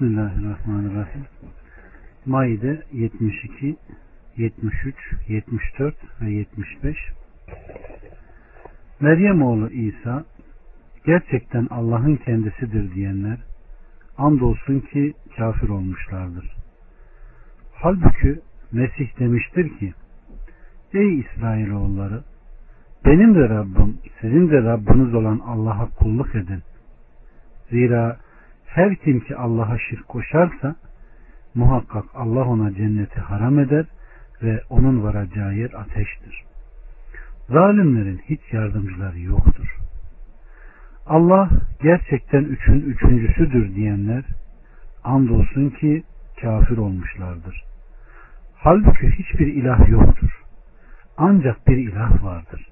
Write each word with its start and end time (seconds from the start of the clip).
Bismillahirrahmanirrahim. 0.00 1.24
Maide 2.26 2.82
72, 2.92 3.76
73, 4.36 4.94
74 5.28 5.94
ve 6.20 6.30
75 6.30 6.96
Meryem 9.00 9.42
oğlu 9.42 9.70
İsa 9.70 10.24
gerçekten 11.06 11.66
Allah'ın 11.70 12.16
kendisidir 12.16 12.94
diyenler 12.94 13.38
andolsun 14.18 14.80
ki 14.80 15.14
kafir 15.36 15.68
olmuşlardır. 15.68 16.56
Halbuki 17.72 18.40
Mesih 18.72 19.18
demiştir 19.18 19.78
ki 19.78 19.94
Ey 20.92 21.18
İsrailoğulları 21.18 22.24
benim 23.04 23.34
de 23.34 23.48
Rabbim 23.48 23.98
sizin 24.20 24.50
de 24.50 24.62
Rabbiniz 24.62 25.14
olan 25.14 25.38
Allah'a 25.38 25.90
kulluk 25.90 26.34
edin. 26.34 26.62
Zira 27.70 28.25
her 28.76 28.94
kim 28.94 29.20
ki 29.20 29.36
Allah'a 29.36 29.78
şirk 29.78 30.08
koşarsa 30.08 30.76
muhakkak 31.54 32.04
Allah 32.14 32.44
ona 32.44 32.74
cenneti 32.74 33.20
haram 33.20 33.58
eder 33.58 33.86
ve 34.42 34.62
onun 34.70 35.02
varacağı 35.02 35.54
yer 35.54 35.72
ateştir. 35.72 36.44
Zalimlerin 37.48 38.20
hiç 38.28 38.40
yardımcıları 38.52 39.20
yoktur. 39.20 39.76
Allah 41.06 41.50
gerçekten 41.82 42.44
üçün 42.44 42.80
üçüncüsüdür 42.80 43.74
diyenler 43.74 44.24
andolsun 45.04 45.70
ki 45.70 46.02
kafir 46.40 46.76
olmuşlardır. 46.76 47.64
Halbuki 48.56 49.10
hiçbir 49.10 49.46
ilah 49.46 49.88
yoktur. 49.88 50.42
Ancak 51.16 51.68
bir 51.68 51.76
ilah 51.76 52.24
vardır. 52.24 52.66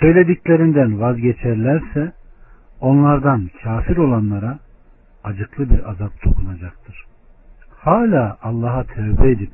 Söylediklerinden 0.00 1.00
vazgeçerlerse 1.00 2.12
onlardan 2.80 3.50
kafir 3.62 3.96
olanlara 3.96 4.58
acıklı 5.24 5.70
bir 5.70 5.90
azap 5.90 6.24
dokunacaktır. 6.24 7.04
Hala 7.70 8.38
Allah'a 8.42 8.84
tövbe 8.84 9.30
edip 9.30 9.52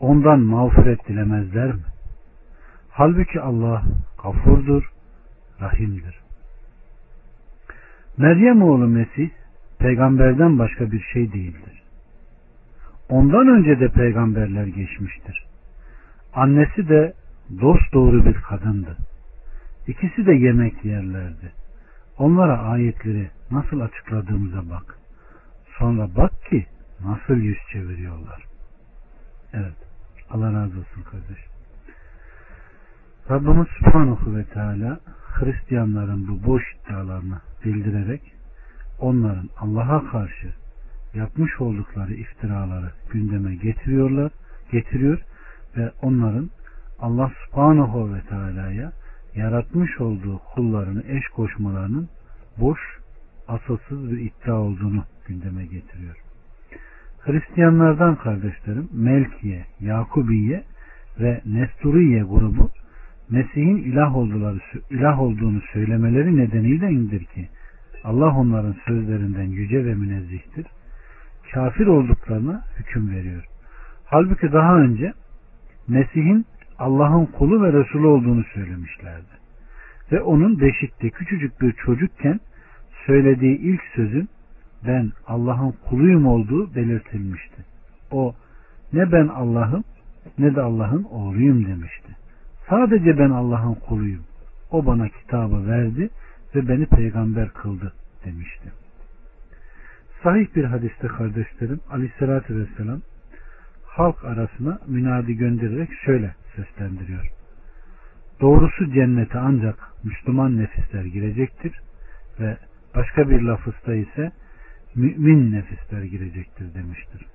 ondan 0.00 0.40
mağfiret 0.40 1.08
dilemezler 1.08 1.72
mi? 1.72 1.84
Halbuki 2.90 3.40
Allah 3.40 3.82
gafurdur, 4.22 4.92
rahimdir. 5.60 6.20
Meryem 8.16 8.62
oğlu 8.62 8.88
Mesih 8.88 9.30
peygamberden 9.78 10.58
başka 10.58 10.92
bir 10.92 11.00
şey 11.12 11.32
değildir. 11.32 11.82
Ondan 13.08 13.48
önce 13.48 13.80
de 13.80 13.88
peygamberler 13.88 14.66
geçmiştir. 14.66 15.46
Annesi 16.34 16.88
de 16.88 17.12
dost 17.60 17.92
doğru 17.92 18.24
bir 18.24 18.34
kadındı. 18.34 18.96
İkisi 19.86 20.26
de 20.26 20.32
yemek 20.32 20.84
yerlerdi. 20.84 21.52
Onlara 22.20 22.58
ayetleri 22.58 23.30
nasıl 23.50 23.80
açıkladığımıza 23.80 24.70
bak. 24.70 24.98
Sonra 25.78 26.08
bak 26.16 26.32
ki 26.50 26.66
nasıl 27.04 27.34
yüz 27.34 27.58
çeviriyorlar. 27.72 28.44
Evet. 29.52 29.76
Allah 30.30 30.52
razı 30.52 30.78
olsun 30.78 31.02
kardeşim. 31.10 31.50
Rabbimiz 33.30 33.66
Subhanahu 33.68 34.36
ve 34.36 34.44
Teala 34.44 35.00
Hristiyanların 35.32 36.28
bu 36.28 36.46
boş 36.46 36.62
iddialarını 36.74 37.38
bildirerek 37.64 38.32
onların 38.98 39.48
Allah'a 39.58 40.10
karşı 40.10 40.52
yapmış 41.14 41.60
oldukları 41.60 42.14
iftiraları 42.14 42.92
gündeme 43.12 43.54
getiriyorlar, 43.54 44.32
getiriyor 44.72 45.18
ve 45.76 45.90
onların 46.02 46.50
Allah 47.00 47.32
Subhanahu 47.44 48.14
ve 48.14 48.20
Teala'ya 48.20 48.92
yaratmış 49.34 50.00
olduğu 50.00 50.38
kullarını 50.54 51.02
eş 51.08 51.28
koşmalarının 51.28 52.08
boş, 52.60 52.80
asılsız 53.48 54.10
bir 54.10 54.18
iddia 54.18 54.54
olduğunu 54.54 55.04
gündeme 55.26 55.62
getiriyor. 55.64 56.16
Hristiyanlardan 57.20 58.16
kardeşlerim 58.16 58.88
Melkiye, 58.92 59.64
Yakubiye 59.80 60.64
ve 61.20 61.40
Nesturiye 61.46 62.22
grubu 62.22 62.70
Mesih'in 63.30 63.76
ilah, 63.76 64.16
olduları, 64.16 64.58
ilah 64.90 65.20
olduğunu 65.20 65.60
söylemeleri 65.72 66.36
nedeniyle 66.36 66.90
indir 66.90 67.24
ki 67.24 67.48
Allah 68.04 68.36
onların 68.36 68.74
sözlerinden 68.86 69.48
yüce 69.48 69.84
ve 69.84 69.94
münezzihtir. 69.94 70.66
Kafir 71.52 71.86
olduklarına 71.86 72.64
hüküm 72.78 73.10
veriyor. 73.10 73.44
Halbuki 74.04 74.52
daha 74.52 74.76
önce 74.76 75.12
Mesih'in 75.88 76.46
Allah'ın 76.80 77.26
kulu 77.26 77.62
ve 77.62 77.72
Resulü 77.72 78.06
olduğunu 78.06 78.44
söylemişlerdi. 78.54 79.40
Ve 80.12 80.20
onun 80.20 80.60
beşikte 80.60 81.10
küçücük 81.10 81.60
bir 81.60 81.72
çocukken 81.72 82.40
söylediği 83.06 83.58
ilk 83.58 83.82
sözün 83.94 84.28
ben 84.86 85.12
Allah'ın 85.26 85.74
kuluyum 85.88 86.26
olduğu 86.26 86.74
belirtilmişti. 86.74 87.64
O 88.10 88.34
ne 88.92 89.12
ben 89.12 89.28
Allah'ım 89.28 89.84
ne 90.38 90.54
de 90.54 90.60
Allah'ın 90.60 91.04
oğluyum 91.04 91.66
demişti. 91.66 92.16
Sadece 92.70 93.18
ben 93.18 93.30
Allah'ın 93.30 93.74
kuluyum. 93.74 94.24
O 94.70 94.86
bana 94.86 95.08
kitabı 95.08 95.66
verdi 95.66 96.10
ve 96.54 96.68
beni 96.68 96.86
peygamber 96.86 97.48
kıldı 97.48 97.92
demişti. 98.24 98.72
Sahih 100.22 100.56
bir 100.56 100.64
hadiste 100.64 101.06
kardeşlerim 101.06 101.80
aleyhissalatü 101.90 102.56
vesselam 102.56 103.00
halk 103.84 104.24
arasına 104.24 104.78
münadi 104.86 105.36
göndererek 105.36 105.90
şöyle 106.04 106.34
seslendiriyor. 106.56 107.26
Doğrusu 108.40 108.92
cennete 108.92 109.38
ancak 109.38 109.78
Müslüman 110.04 110.58
nefisler 110.58 111.04
girecektir 111.04 111.80
ve 112.40 112.56
başka 112.94 113.30
bir 113.30 113.42
lafızda 113.42 113.94
ise 113.94 114.32
mümin 114.94 115.52
nefisler 115.52 116.02
girecektir 116.02 116.74
demiştir. 116.74 117.26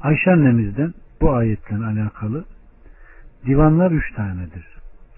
Ayşe 0.00 0.30
annemizden 0.30 0.94
bu 1.20 1.32
ayetle 1.32 1.76
alakalı 1.76 2.44
divanlar 3.46 3.90
üç 3.90 4.14
tanedir. 4.14 4.66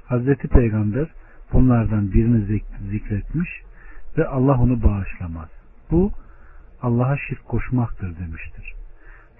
Hazreti 0.04 0.48
Peygamber 0.48 1.08
bunlardan 1.52 2.12
birini 2.12 2.60
zikretmiş 2.90 3.50
ve 4.18 4.26
Allah 4.26 4.60
onu 4.60 4.82
bağışlamaz. 4.82 5.48
Bu 5.90 6.12
Allah'a 6.82 7.16
şirk 7.28 7.44
koşmaktır 7.44 8.18
demiştir. 8.18 8.74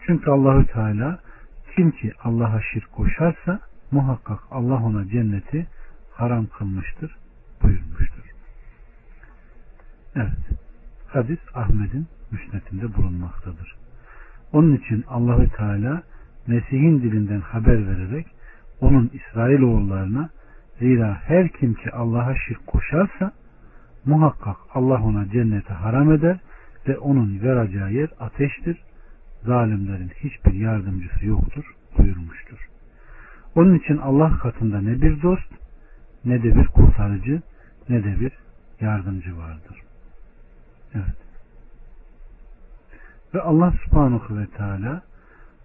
Çünkü 0.07 0.31
Allahü 0.31 0.67
Teala 0.67 1.19
kim 1.77 1.91
ki 1.91 2.13
Allah'a 2.25 2.61
şirk 2.73 2.93
koşarsa 2.93 3.61
muhakkak 3.91 4.39
Allah 4.51 4.83
ona 4.83 5.09
cenneti 5.09 5.67
haram 6.13 6.47
kılmıştır 6.47 7.17
buyurmuştur. 7.63 8.25
Evet. 10.17 10.59
Hadis 11.09 11.39
Ahmet'in 11.55 12.07
müsnetinde 12.31 12.95
bulunmaktadır. 12.97 13.77
Onun 14.53 14.77
için 14.77 15.05
Allahü 15.09 15.49
Teala 15.49 16.03
Mesih'in 16.47 17.03
dilinden 17.03 17.41
haber 17.41 17.87
vererek 17.89 18.27
onun 18.81 19.11
İsrailoğullarına 19.13 20.31
zira 20.79 21.15
her 21.25 21.49
kim 21.49 21.75
ki 21.75 21.93
Allah'a 21.93 22.35
şirk 22.49 22.67
koşarsa 22.67 23.33
muhakkak 24.05 24.57
Allah 24.75 25.03
ona 25.03 25.29
cenneti 25.29 25.73
haram 25.73 26.13
eder 26.13 26.39
ve 26.89 26.99
onun 26.99 27.43
veracağı 27.43 27.93
yer 27.93 28.09
ateştir. 28.21 28.79
Zalimlerin 29.47 30.09
hiçbir 30.09 30.53
yardımcısı 30.53 31.27
yoktur 31.27 31.65
buyurmuştur. 31.99 32.69
Onun 33.55 33.79
için 33.79 33.97
Allah 33.97 34.39
katında 34.39 34.81
ne 34.81 35.03
bir 35.03 35.23
dost 35.23 35.53
ne 36.25 36.43
de 36.43 36.57
bir 36.57 36.67
kurtarıcı 36.67 37.43
ne 37.89 38.05
de 38.05 38.21
bir 38.21 38.33
yardımcı 38.81 39.39
vardır. 39.39 39.83
Evet. 40.95 41.17
Ve 43.35 43.41
Allah 43.41 43.73
subhanahu 43.85 44.39
ve 44.39 44.47
teala 44.47 45.03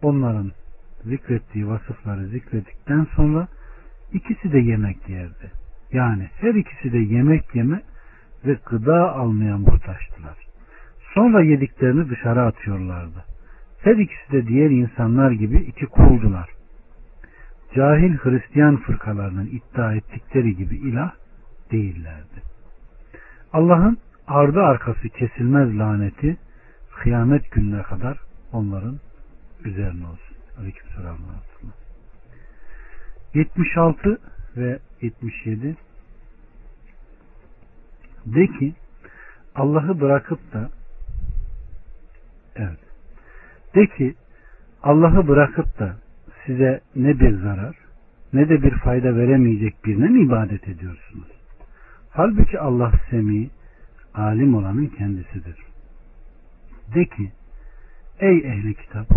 onların 0.01 0.51
zikrettiği 1.03 1.67
vasıfları 1.67 2.27
zikrettikten 2.27 3.07
sonra 3.15 3.47
ikisi 4.13 4.51
de 4.51 4.59
yemek 4.59 5.09
yerdi. 5.09 5.51
Yani 5.91 6.29
her 6.35 6.53
ikisi 6.53 6.93
de 6.93 6.97
yemek 6.97 7.55
yeme 7.55 7.81
ve 8.45 8.57
gıda 8.65 9.11
almaya 9.15 9.57
muhtaçtılar. 9.57 10.37
Sonra 11.13 11.43
yediklerini 11.43 12.09
dışarı 12.09 12.41
atıyorlardı. 12.41 13.30
Her 13.81 13.95
ikisi 13.95 14.31
de 14.31 14.47
diğer 14.47 14.69
insanlar 14.69 15.31
gibi 15.31 15.57
iki 15.57 15.85
kuldular. 15.85 16.49
Cahil 17.75 18.17
Hristiyan 18.17 18.77
fırkalarının 18.77 19.45
iddia 19.45 19.95
ettikleri 19.95 20.55
gibi 20.55 20.75
ilah 20.75 21.11
değillerdi. 21.71 22.41
Allah'ın 23.53 23.97
ardı 24.27 24.61
arkası 24.61 25.09
kesilmez 25.09 25.77
laneti 25.77 26.37
kıyamet 26.95 27.51
gününe 27.51 27.81
kadar 27.81 28.17
onların 28.51 28.99
üzerine 29.63 30.05
olsun. 30.05 30.37
Aleykümselam. 30.59 31.17
76 33.33 34.19
ve 34.57 34.79
77 35.01 35.77
de 38.25 38.47
ki 38.47 38.73
Allah'ı 39.55 40.01
bırakıp 40.01 40.53
da 40.53 40.69
evet 42.55 42.90
de 43.75 43.87
ki 43.87 44.15
Allah'ı 44.83 45.27
bırakıp 45.27 45.79
da 45.79 45.95
size 46.45 46.81
ne 46.95 47.19
bir 47.19 47.31
zarar 47.37 47.75
ne 48.33 48.49
de 48.49 48.63
bir 48.63 48.71
fayda 48.71 49.15
veremeyecek 49.15 49.85
birine 49.85 50.07
mi 50.07 50.21
ibadet 50.23 50.67
ediyorsunuz? 50.67 51.27
Halbuki 52.09 52.59
Allah 52.59 52.91
semi, 53.09 53.49
alim 54.13 54.55
olanın 54.55 54.87
kendisidir. 54.87 55.57
De 56.95 57.05
ki 57.05 57.31
ey 58.19 58.37
ehli 58.37 58.73
kitap 58.73 59.07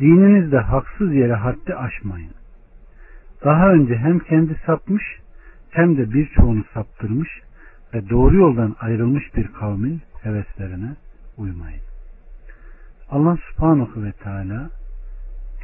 dininizde 0.00 0.58
haksız 0.58 1.14
yere 1.14 1.34
haddi 1.34 1.74
aşmayın. 1.74 2.32
Daha 3.44 3.72
önce 3.72 3.96
hem 3.96 4.18
kendi 4.18 4.60
sapmış 4.66 5.02
hem 5.70 5.96
de 5.96 6.12
birçoğunu 6.12 6.64
saptırmış 6.74 7.28
ve 7.94 8.08
doğru 8.10 8.36
yoldan 8.36 8.76
ayrılmış 8.80 9.36
bir 9.36 9.52
kavmin 9.52 10.02
heveslerine. 10.22 10.96
Allah 13.16 13.38
subhanahu 13.50 14.02
ve 14.02 14.12
teala 14.12 14.70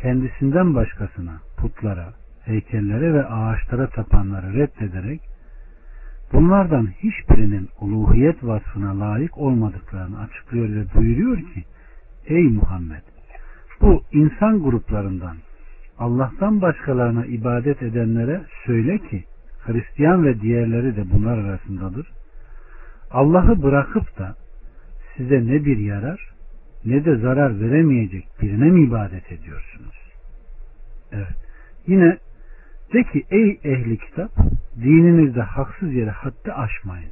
kendisinden 0.02 0.75
başkasına, 0.75 1.40
putlara, 1.56 2.12
heykellere 2.44 3.14
ve 3.14 3.25
ağaçlara 3.25 3.87
tapanları 3.87 4.54
reddederek 4.54 5.20
bunlardan 6.32 6.87
hiçbirinin 6.87 7.69
uluhiyet 7.81 8.44
vasfına 8.44 9.00
layık 9.00 9.38
olmadıklarını 9.38 10.20
açıklıyor 10.20 10.69
ve 10.69 10.94
buyuruyor 10.94 11.37
ki 11.37 11.64
Ey 12.26 12.43
Muhammed 12.43 13.02
bu 13.81 14.02
insan 14.12 14.62
gruplarından 14.62 15.37
Allah'tan 15.98 16.62
başkalarına 16.62 17.26
ibadet 17.26 17.82
edenlere 17.82 18.43
söyle 18.66 18.98
ki 18.98 19.25
Hristiyan 19.66 20.25
ve 20.25 20.40
diğerleri 20.40 20.96
de 20.96 21.05
bunlar 21.12 21.38
arasındadır. 21.38 22.12
Allah'ı 23.10 23.62
bırakıp 23.62 24.19
da 24.19 24.34
size 25.16 25.46
ne 25.46 25.64
bir 25.64 25.78
yarar 25.78 26.31
ne 26.84 27.05
de 27.05 27.17
zarar 27.17 27.61
veremeyecek 27.61 28.29
birine 28.43 28.70
mi 28.70 28.84
ibadet 28.84 29.32
ediyorsunuz? 29.32 30.02
Evet. 31.12 31.37
Yine 31.87 32.19
de 32.93 33.02
ki 33.02 33.25
ey 33.31 33.61
ehli 33.64 33.99
kitap 33.99 34.31
dininizde 34.82 35.43
haksız 35.43 35.94
yere 35.94 36.11
haddi 36.11 36.52
aşmayın. 36.52 37.11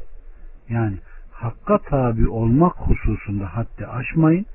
Yani 0.69 0.97
hakka 1.33 1.79
tabi 1.79 2.29
olmak 2.29 2.75
hususunda 2.77 3.57
haddi 3.57 3.87
aşmayın. 3.87 4.47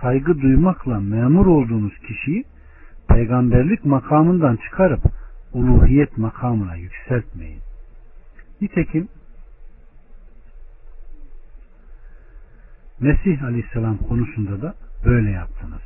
Saygı 0.00 0.40
duymakla 0.40 1.00
memur 1.00 1.46
olduğunuz 1.46 1.98
kişiyi 1.98 2.44
peygamberlik 3.08 3.84
makamından 3.84 4.56
çıkarıp 4.56 5.00
uluhiyet 5.52 6.18
makamına 6.18 6.76
yükseltmeyin. 6.76 7.60
Nitekim 8.60 9.08
Mesih 13.00 13.44
Aleyhisselam 13.44 13.96
konusunda 13.96 14.62
da 14.62 14.74
böyle 15.04 15.30
yaptınız. 15.30 15.82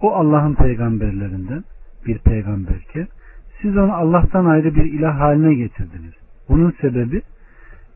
O 0.00 0.14
Allah'ın 0.14 0.54
peygamberlerinden 0.54 1.64
bir 2.06 2.18
peygamberken 2.18 3.06
siz 3.62 3.76
onu 3.76 3.92
Allah'tan 3.92 4.44
ayrı 4.44 4.74
bir 4.74 4.84
ilah 4.84 5.20
haline 5.20 5.54
getirdiniz. 5.54 6.12
Bunun 6.48 6.74
sebebi 6.80 7.22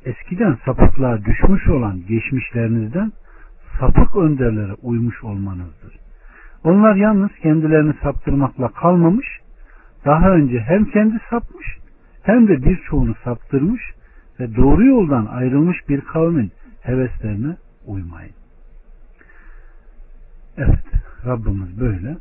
eskiden 0.04 0.58
sapıklığa 0.64 1.24
düşmüş 1.24 1.68
olan 1.68 2.00
geçmişlerinizden 2.08 3.12
sapık 3.80 4.16
önderlere 4.16 4.74
uymuş 4.82 5.24
olmanızdır. 5.24 5.98
Onlar 6.64 6.94
yalnız 6.94 7.30
kendilerini 7.42 7.94
saptırmakla 8.02 8.68
kalmamış, 8.68 9.26
daha 10.04 10.30
önce 10.30 10.60
hem 10.60 10.84
kendi 10.84 11.18
sapmış 11.30 11.78
hem 12.22 12.48
de 12.48 12.62
birçoğunu 12.62 13.14
saptırmış 13.24 13.82
ve 14.40 14.56
doğru 14.56 14.84
yoldan 14.84 15.26
ayrılmış 15.26 15.88
bir 15.88 16.00
kavmin 16.00 16.52
heveslerine 16.80 17.56
uymayın. 17.86 18.37
Evet, 20.58 20.84
Rabbimiz 21.26 21.80
böyle 21.80 22.16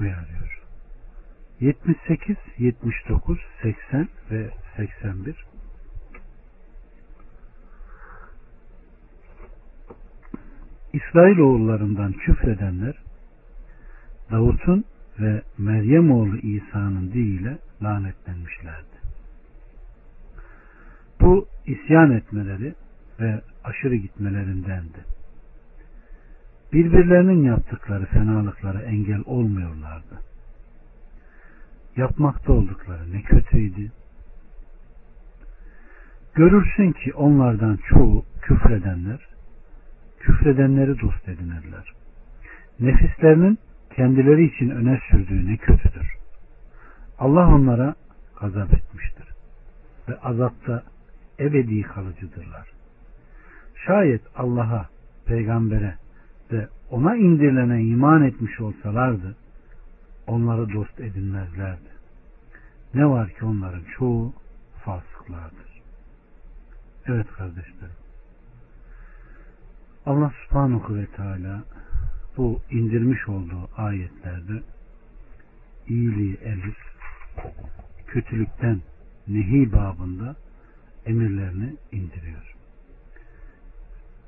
uyarıyor. 0.00 0.60
78, 1.60 2.36
79, 2.58 3.38
80 3.62 4.08
ve 4.30 4.50
81 4.76 5.46
İsrailoğullarından 10.92 12.12
küfredenler 12.12 12.94
Davut'un 14.30 14.84
ve 15.20 15.42
Meryem 15.58 16.10
oğlu 16.10 16.36
İsa'nın 16.36 17.12
diliyle 17.12 17.58
lanetlenmişlerdi. 17.82 19.00
Bu 21.20 21.48
isyan 21.66 22.10
etmeleri 22.10 22.74
ve 23.20 23.40
aşırı 23.64 23.96
gitmelerindendi. 23.96 25.19
Birbirlerinin 26.72 27.42
yaptıkları 27.42 28.06
fenalıklara 28.06 28.82
engel 28.82 29.22
olmuyorlardı. 29.26 30.20
Yapmakta 31.96 32.52
oldukları 32.52 33.12
ne 33.12 33.22
kötüydü. 33.22 33.90
Görürsün 36.34 36.92
ki 36.92 37.14
onlardan 37.14 37.78
çoğu 37.88 38.24
küfredenler, 38.42 39.26
küfredenleri 40.20 41.00
dost 41.00 41.28
edinirler. 41.28 41.92
Nefislerinin 42.80 43.58
kendileri 43.96 44.44
için 44.44 44.70
öne 44.70 45.00
sürdüğü 45.10 45.46
ne 45.52 45.56
kötüdür. 45.56 46.14
Allah 47.18 47.54
onlara 47.54 47.94
gazap 48.40 48.74
etmiştir 48.74 49.28
ve 50.08 50.20
azapta 50.20 50.82
ebedi 51.40 51.82
kalıcıdırlar. 51.82 52.68
Şayet 53.86 54.22
Allah'a, 54.36 54.88
peygambere 55.26 55.94
ve 56.52 56.68
ona 56.90 57.16
indirilene 57.16 57.82
iman 57.82 58.22
etmiş 58.22 58.60
olsalardı 58.60 59.36
onları 60.26 60.72
dost 60.72 61.00
edinmezlerdi. 61.00 61.90
Ne 62.94 63.06
var 63.06 63.28
ki 63.28 63.44
onların 63.44 63.84
çoğu 63.98 64.34
fasıklardır. 64.84 65.82
Evet 67.06 67.26
kardeşlerim. 67.26 68.00
Allah 70.06 70.32
subhanahu 70.44 70.94
ve 70.94 71.06
teala 71.06 71.62
bu 72.36 72.60
indirmiş 72.70 73.28
olduğu 73.28 73.68
ayetlerde 73.76 74.62
iyiliği 75.88 76.34
emir, 76.34 76.76
kötülükten 78.06 78.80
nehi 79.28 79.72
babında 79.72 80.36
emirlerini 81.06 81.76
indiriyor. 81.92 82.54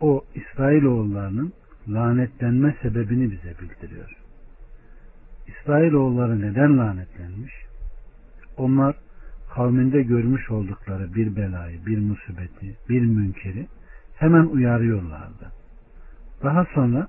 O 0.00 0.24
İsrailoğullarının 0.34 1.52
lanetlenme 1.88 2.76
sebebini 2.82 3.30
bize 3.30 3.54
bildiriyor. 3.60 4.16
İsrailoğulları 5.46 6.40
neden 6.40 6.78
lanetlenmiş? 6.78 7.52
Onlar 8.56 8.96
kavminde 9.54 10.02
görmüş 10.02 10.50
oldukları 10.50 11.14
bir 11.14 11.36
belayı, 11.36 11.86
bir 11.86 11.98
musibeti, 11.98 12.76
bir 12.88 13.00
münkeri 13.00 13.66
hemen 14.14 14.44
uyarıyorlardı. 14.44 15.52
Daha 16.42 16.66
sonra 16.74 17.08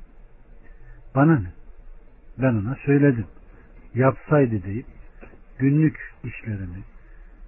bana 1.15 1.39
ne? 1.39 1.53
Ben 2.37 2.53
ona 2.53 2.75
söyledim. 2.85 3.25
Yapsaydı 3.95 4.63
deyip 4.63 4.85
günlük 5.59 6.13
işlerini, 6.23 6.83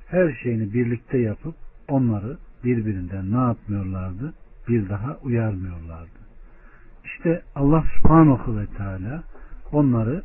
her 0.08 0.34
şeyini 0.44 0.74
birlikte 0.74 1.17
yapıp 1.17 1.55
onları 1.88 2.38
birbirinden 2.63 3.32
ne 3.32 3.38
yapmıyorlardı? 3.38 4.34
Bir 4.67 4.89
daha 4.89 5.17
uyarmıyorlardı. 5.24 6.25
İşte 7.17 7.41
Allah 7.55 7.84
subhanahu 7.98 8.57
ve 8.57 8.65
teala 8.65 9.24
onları 9.72 10.24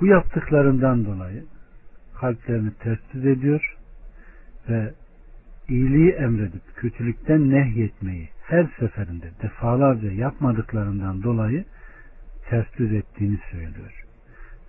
bu 0.00 0.06
yaptıklarından 0.06 1.04
dolayı 1.04 1.44
kalplerini 2.20 2.70
ters 2.74 3.14
ediyor 3.14 3.76
ve 4.68 4.92
iyiliği 5.68 6.10
emredip 6.10 6.76
kötülükten 6.76 7.50
nehyetmeyi 7.50 8.28
her 8.42 8.66
seferinde 8.78 9.30
defalarca 9.42 10.12
yapmadıklarından 10.12 11.22
dolayı 11.22 11.64
ters 12.48 12.80
ettiğini 12.80 13.38
söylüyor. 13.50 14.04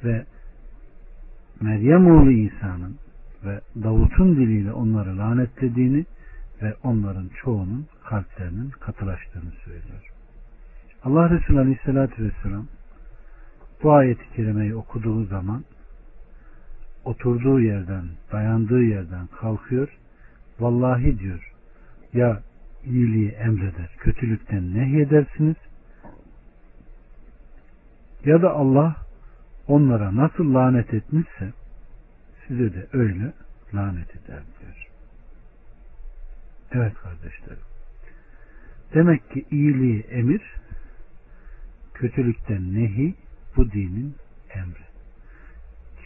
Ve 0.03 0.25
Meryem 1.62 2.07
oğlu 2.07 2.31
İsa'nın 2.31 2.98
ve 3.45 3.62
Davut'un 3.84 4.36
diliyle 4.36 4.74
onları 4.74 5.17
lanetlediğini 5.17 6.05
ve 6.62 6.75
onların 6.83 7.29
çoğunun 7.43 7.88
kalplerinin 8.03 8.69
katılaştığını 8.69 9.51
söylüyor. 9.65 10.12
Allah 11.03 11.29
Resulü 11.29 11.59
Aleyhisselatü 11.59 12.24
Vesselam 12.24 12.67
bu 13.83 13.93
ayeti 13.93 14.33
kerimeyi 14.35 14.75
okuduğu 14.75 15.25
zaman 15.25 15.63
oturduğu 17.05 17.59
yerden, 17.59 18.05
dayandığı 18.31 18.81
yerden 18.81 19.27
kalkıyor. 19.27 19.97
Vallahi 20.59 21.19
diyor 21.19 21.51
ya 22.13 22.41
iyiliği 22.85 23.29
emreder, 23.29 23.89
kötülükten 23.97 24.74
nehyedersiniz 24.74 25.55
ya 28.25 28.41
da 28.41 28.51
Allah 28.51 28.95
onlara 29.67 30.15
nasıl 30.15 30.53
lanet 30.53 30.93
etmişse 30.93 31.53
size 32.47 32.74
de 32.74 32.88
öyle 32.93 33.33
lanet 33.74 34.15
eder 34.15 34.43
diyor. 34.59 34.85
Evet 36.75 36.94
kardeşlerim. 36.94 37.63
Demek 38.94 39.32
ki 39.32 39.46
iyiliği 39.51 40.01
emir, 40.01 40.41
kötülükten 41.94 42.75
nehi 42.75 43.15
bu 43.55 43.72
dinin 43.72 44.15
emri. 44.55 44.86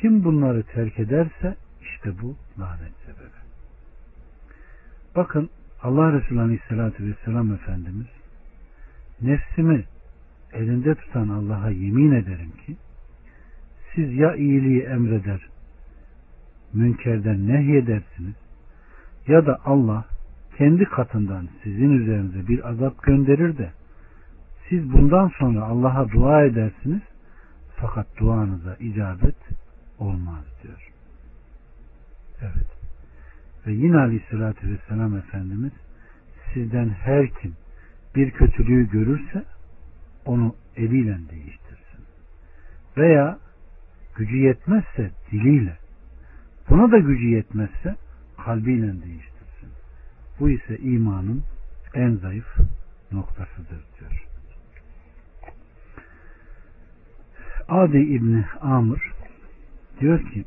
Kim 0.01 0.23
bunları 0.23 0.63
terk 0.63 0.99
ederse 0.99 1.55
işte 1.81 2.21
bu 2.21 2.35
lanet 2.59 2.93
sebebi. 3.05 3.39
Bakın 5.15 5.49
Allah 5.81 6.13
Resulü 6.13 6.41
Aleyhisselatü 6.41 7.05
Vesselam 7.05 7.53
Efendimiz 7.53 8.07
nefsimi 9.21 9.85
elinde 10.53 10.95
tutan 10.95 11.29
Allah'a 11.29 11.69
yemin 11.69 12.11
ederim 12.11 12.51
ki 12.65 12.77
siz 13.95 14.13
ya 14.13 14.35
iyiliği 14.35 14.81
emreder 14.81 15.49
münkerden 16.73 17.47
nehyedersiniz 17.47 18.35
ya 19.27 19.45
da 19.45 19.59
Allah 19.65 20.05
kendi 20.59 20.85
katından 20.85 21.49
sizin 21.63 21.91
üzerinize 21.91 22.47
bir 22.47 22.69
azap 22.69 23.03
gönderir 23.03 23.57
de 23.57 23.71
siz 24.69 24.93
bundan 24.93 25.31
sonra 25.39 25.63
Allah'a 25.63 26.11
dua 26.11 26.43
edersiniz 26.43 27.01
fakat 27.75 28.07
duanıza 28.17 28.75
icabet 28.75 29.35
olmaz 29.99 30.43
diyor. 30.63 30.91
Evet. 32.41 32.67
Ve 33.67 33.71
yine 33.71 33.97
aleyhissalatü 33.97 34.71
vesselam 34.71 35.17
Efendimiz 35.17 35.71
sizden 36.53 36.89
her 36.89 37.29
kim 37.29 37.53
bir 38.15 38.31
kötülüğü 38.31 38.89
görürse 38.89 39.43
onu 40.25 40.55
eliyle 40.75 41.17
değiştirsin. 41.31 42.03
Veya 42.97 43.39
gücü 44.15 44.37
yetmezse 44.37 45.11
diliyle 45.31 45.77
buna 46.69 46.91
da 46.91 46.97
gücü 46.97 47.27
yetmezse 47.27 47.95
kalbiyle 48.45 48.87
değiştirsin. 48.87 49.28
Bu 50.39 50.49
ise 50.49 50.77
imanın 50.77 51.43
en 51.93 52.15
zayıf 52.15 52.57
noktasıdır 53.11 53.83
diyor. 53.99 54.25
Adi 57.69 57.97
İbni 57.97 58.45
Amr 58.61 59.13
diyor 59.99 60.19
ki 60.19 60.45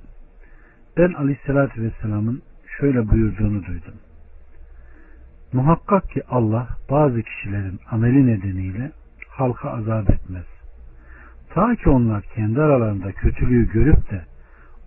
ben 0.96 1.12
Aleyhisselatü 1.12 1.82
Vesselam'ın 1.82 2.42
şöyle 2.78 3.08
buyurduğunu 3.08 3.64
duydum. 3.66 3.94
Muhakkak 5.52 6.10
ki 6.10 6.22
Allah 6.28 6.68
bazı 6.90 7.22
kişilerin 7.22 7.80
ameli 7.90 8.26
nedeniyle 8.26 8.92
halka 9.28 9.70
azap 9.70 10.10
etmez. 10.10 10.46
Ta 11.50 11.74
ki 11.74 11.90
onlar 11.90 12.22
kendi 12.22 12.60
aralarında 12.60 13.12
kötülüğü 13.12 13.72
görüp 13.72 14.10
de 14.10 14.24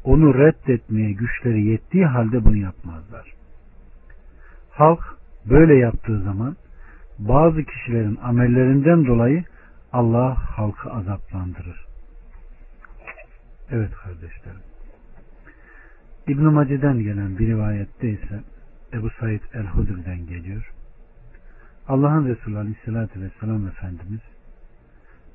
onu 0.04 0.34
reddetmeye 0.34 1.12
güçleri 1.12 1.66
yettiği 1.66 2.06
halde 2.06 2.46
bunu 2.46 2.58
yapmazlar. 2.58 3.35
Halk 4.76 5.00
böyle 5.46 5.76
yaptığı 5.76 6.22
zaman 6.22 6.56
bazı 7.20 7.64
kişilerin 7.64 8.20
amellerinden 8.24 9.06
dolayı 9.06 9.44
Allah 9.94 10.38
halkı 10.58 10.92
azaplandırır. 10.92 11.86
Evet 13.72 13.92
kardeşlerim. 13.92 14.62
İbn-i 16.28 16.50
Mace'den 16.50 17.00
gelen 17.00 17.38
bir 17.40 17.48
rivayette 17.48 18.10
ise 18.10 18.44
Ebu 18.94 19.10
Said 19.10 19.42
el-Hudri'den 19.54 20.28
geliyor. 20.28 20.72
Allah'ın 21.88 22.28
Resulü 22.28 22.58
Aleyhisselatü 22.58 23.22
Vesselam 23.22 23.68
Efendimiz 23.68 24.22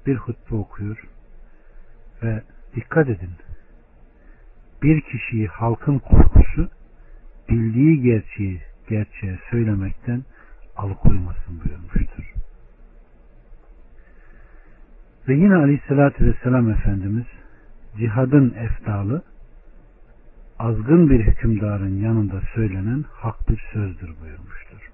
bir 0.06 0.16
hutbe 0.16 0.54
okuyor 0.54 1.08
ve 2.22 2.42
dikkat 2.74 3.08
edin 3.08 3.30
bir 4.82 5.00
kişiyi 5.00 5.46
halkın 5.46 5.98
korkusu 5.98 6.68
bildiği 7.48 8.02
gerçeği 8.02 8.69
gerçeğe 8.90 9.38
söylemekten 9.50 10.22
alıkoymasın 10.76 11.60
buyurmuştur. 11.64 12.34
Ve 15.28 15.34
yine 15.34 15.54
Aleyhisselatü 15.54 16.26
Vesselam 16.26 16.70
Efendimiz 16.70 17.26
cihadın 17.98 18.54
eftalı 18.54 19.22
azgın 20.58 21.10
bir 21.10 21.20
hükümdarın 21.20 22.00
yanında 22.00 22.40
söylenen 22.54 23.04
hak 23.12 23.48
bir 23.48 23.64
sözdür 23.72 24.14
buyurmuştur. 24.20 24.90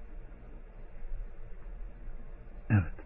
Evet. 2.69 2.97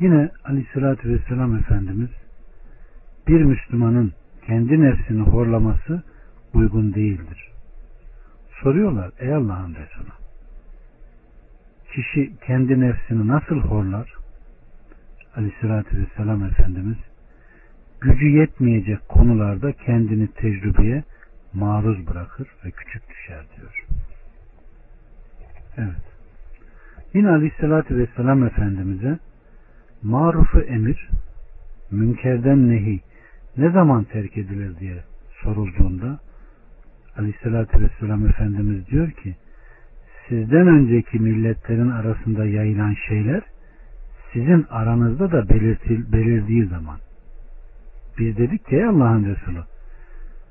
Yine 0.00 0.30
Aleyhisselatü 0.44 1.08
Vesselam 1.08 1.56
Efendimiz 1.56 2.10
bir 3.28 3.42
Müslümanın 3.42 4.12
kendi 4.46 4.80
nefsini 4.80 5.22
horlaması 5.22 6.02
uygun 6.54 6.94
değildir. 6.94 7.47
Soruyorlar 8.62 9.10
ey 9.18 9.34
Allah'ın 9.34 9.74
Resulü 9.74 10.12
kişi 11.92 12.32
kendi 12.46 12.80
nefsini 12.80 13.28
nasıl 13.28 13.60
horlar? 13.60 14.14
Aleyhisselatü 15.36 15.98
Vesselam 15.98 16.44
Efendimiz 16.44 16.96
gücü 18.00 18.26
yetmeyecek 18.28 19.08
konularda 19.08 19.72
kendini 19.72 20.26
tecrübeye 20.26 21.04
maruz 21.52 22.06
bırakır 22.06 22.48
ve 22.64 22.70
küçük 22.70 23.10
düşer 23.10 23.44
diyor. 23.56 23.86
Evet. 25.76 26.02
Yine 27.14 27.28
Aleyhisselatü 27.28 27.96
Vesselam 27.96 28.44
Efendimiz'e 28.44 29.18
marufu 30.02 30.60
emir, 30.60 31.08
münkerden 31.90 32.70
nehi 32.70 33.00
ne 33.56 33.70
zaman 33.70 34.04
terk 34.04 34.38
edilir 34.38 34.78
diye 34.80 35.04
sorulduğunda 35.42 36.18
Aleyhisselatü 37.18 37.80
Vesselam 37.80 38.26
Efendimiz 38.26 38.86
diyor 38.86 39.10
ki 39.10 39.36
sizden 40.28 40.66
önceki 40.66 41.18
milletlerin 41.18 41.90
arasında 41.90 42.44
yayılan 42.44 42.94
şeyler 43.08 43.42
sizin 44.32 44.66
aranızda 44.70 45.32
da 45.32 45.48
belirtil, 45.48 46.12
belirdiği 46.12 46.66
zaman 46.66 46.98
biz 48.18 48.36
dedik 48.36 48.66
ki 48.66 48.86
Allah'ın 48.86 49.24
Resulü 49.24 49.62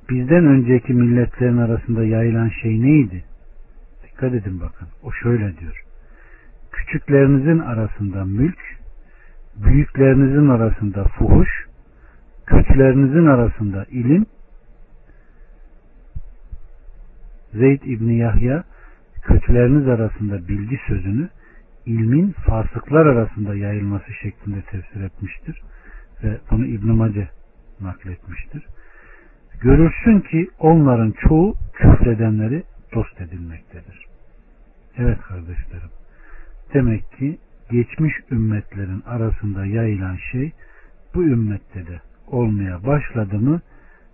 bizden 0.10 0.46
önceki 0.46 0.94
milletlerin 0.94 1.58
arasında 1.58 2.04
yayılan 2.04 2.50
şey 2.62 2.82
neydi? 2.82 3.24
Dikkat 4.04 4.34
edin 4.34 4.60
bakın. 4.60 4.88
O 5.04 5.12
şöyle 5.12 5.58
diyor. 5.58 5.84
Küçüklerinizin 6.72 7.60
arasında 7.60 8.26
mülk, 8.26 8.60
büyüklerinizin 9.56 10.50
arasında 10.50 11.04
fuhuş, 11.04 11.50
kötülerinizin 12.46 13.26
arasında 13.26 13.86
ilim, 13.86 14.26
Zeyd 17.54 17.82
İbni 17.82 18.18
Yahya 18.18 18.64
kötüleriniz 19.22 19.88
arasında 19.88 20.48
bilgi 20.48 20.80
sözünü 20.88 21.30
ilmin 21.86 22.32
fasıklar 22.32 23.06
arasında 23.06 23.56
yayılması 23.56 24.14
şeklinde 24.14 24.62
tefsir 24.62 25.02
etmiştir. 25.02 25.62
Ve 26.24 26.38
bunu 26.52 26.66
İbn-i 26.66 26.92
Mace 26.92 27.30
nakletmiştir. 27.82 28.66
Görürsün 29.62 30.20
ki 30.20 30.50
onların 30.60 31.14
çoğu 31.28 31.56
küfredenleri 31.74 32.64
dost 32.94 33.22
edilmektedir. 33.22 34.06
Evet 34.98 35.22
kardeşlerim. 35.22 35.90
Demek 36.74 37.12
ki 37.12 37.38
geçmiş 37.72 38.14
ümmetlerin 38.32 39.02
arasında 39.06 39.66
yayılan 39.66 40.18
şey 40.32 40.52
bu 41.16 41.24
ümmette 41.24 41.88
de 41.88 42.02
olmaya 42.28 42.86
başladı 42.86 43.40
mı 43.40 43.62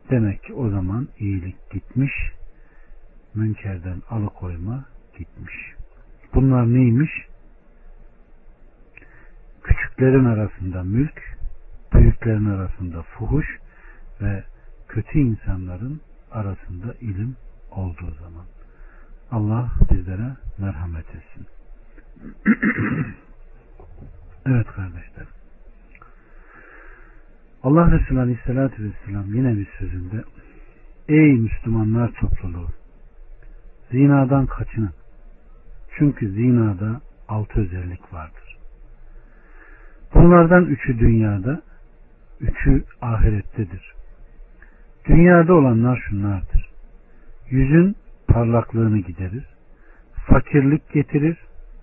demek 0.10 0.44
ki 0.44 0.54
o 0.54 0.70
zaman 0.70 1.08
iyilik 1.20 1.72
gitmiş, 1.72 2.12
münkerden 3.36 4.02
alıkoyma 4.10 4.86
gitmiş. 5.18 5.56
Bunlar 6.34 6.74
neymiş? 6.74 7.12
Küçüklerin 9.64 10.26
arasında 10.26 10.84
mülk, 10.84 11.38
büyüklerin 11.94 12.46
arasında 12.46 13.02
fuhuş 13.02 13.60
ve 14.22 14.44
kötü 14.88 15.20
insanların 15.20 16.02
arasında 16.32 16.94
ilim 17.02 17.36
olduğu 17.72 18.12
zaman. 18.12 18.46
Allah 19.32 19.72
bizlere 19.92 20.36
merhamet 20.58 21.06
etsin. 21.06 21.48
evet 24.46 24.68
kardeşler. 24.68 25.28
Allah 27.64 27.92
Resulü 27.92 28.20
Aleyhisselatü 28.20 28.84
Vesselam 28.84 29.34
yine 29.34 29.58
bir 29.58 29.68
sözünde 29.80 30.24
Ey 31.08 31.34
Müslümanlar 31.34 32.12
topluluğu 32.12 32.70
zinadan 33.94 34.46
kaçının. 34.46 34.94
Çünkü 35.98 36.30
zinada 36.30 37.02
altı 37.28 37.60
özellik 37.60 38.14
vardır. 38.14 38.58
Bunlardan 40.14 40.66
üçü 40.66 41.00
dünyada, 41.00 41.62
üçü 42.40 42.84
ahirettedir. 43.02 43.94
Dünyada 45.06 45.54
olanlar 45.54 46.04
şunlardır. 46.10 46.70
Yüzün 47.50 47.96
parlaklığını 48.28 49.00
giderir, 49.00 49.46
fakirlik 50.14 50.94
getirir, 50.94 51.38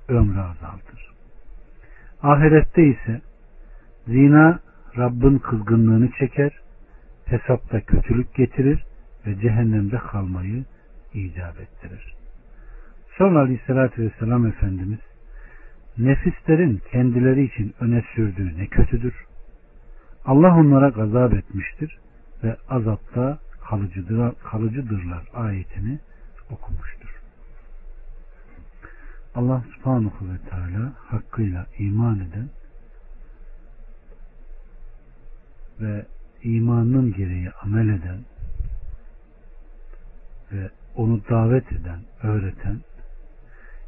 ömrü 0.09 0.40
azaltır. 0.40 1.11
Ahirette 2.23 2.83
ise 2.87 3.21
zina 4.07 4.61
Rabbin 4.97 5.38
kızgınlığını 5.38 6.11
çeker, 6.19 6.52
hesapta 7.25 7.81
kötülük 7.81 8.35
getirir 8.35 8.85
ve 9.26 9.40
cehennemde 9.40 9.99
kalmayı 9.99 10.64
icap 11.14 11.61
ettirir. 11.61 12.14
Sonra 13.19 13.40
Aleyhisselatü 13.40 14.02
Vesselam 14.02 14.47
Efendimiz 14.47 14.99
nefislerin 15.99 16.83
kendileri 16.93 17.45
için 17.45 17.75
öne 17.81 18.05
sürdüğü 18.14 18.59
ne 18.59 18.67
kötüdür. 18.67 19.14
Allah 20.25 20.57
onlara 20.57 20.88
gazap 20.88 21.35
etmiştir 21.35 21.99
ve 22.45 22.57
azapta 22.69 23.38
kalıcıdır, 23.69 24.35
kalıcıdırlar 24.50 25.25
ayetini 25.35 25.99
okumuştur. 26.50 27.21
Allah 29.35 29.64
subhanahu 29.75 30.33
ve 30.33 30.50
teala 30.50 30.93
hakkıyla 31.07 31.67
iman 31.79 32.17
eden 32.17 32.49
ve 35.81 36.07
imanın 36.43 37.12
gereği 37.12 37.50
amel 37.50 37.88
eden 37.88 38.21
ve 40.52 40.71
onu 40.97 41.21
davet 41.31 41.73
eden, 41.73 42.01
öğreten, 42.23 42.81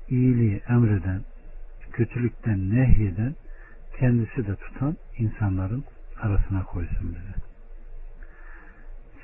iyiliği 0.08 0.60
emreden, 0.68 1.20
kötülükten 1.92 2.70
nehyeden, 2.70 3.34
kendisi 3.98 4.46
de 4.46 4.56
tutan 4.56 4.96
insanların 5.18 5.84
arasına 6.22 6.62
koysun 6.64 7.14
bizi. 7.14 7.42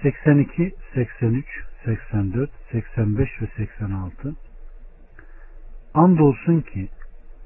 82, 0.02 0.74
83, 0.94 1.46
84, 1.84 2.50
85 2.72 3.28
ve 3.42 3.46
86 3.56 4.34
Andolsun 5.94 6.60
ki 6.60 6.88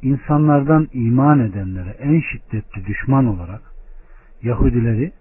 insanlardan 0.02 0.88
iman 0.92 1.40
edenlere 1.40 1.90
en 1.90 2.20
şiddetli 2.20 2.86
düşman 2.86 3.26
olarak 3.26 3.62
Yahudileri 4.42 5.12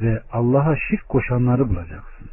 ve 0.00 0.22
Allah'a 0.32 0.76
şirk 0.76 1.08
koşanları 1.08 1.68
bulacaksın. 1.68 2.28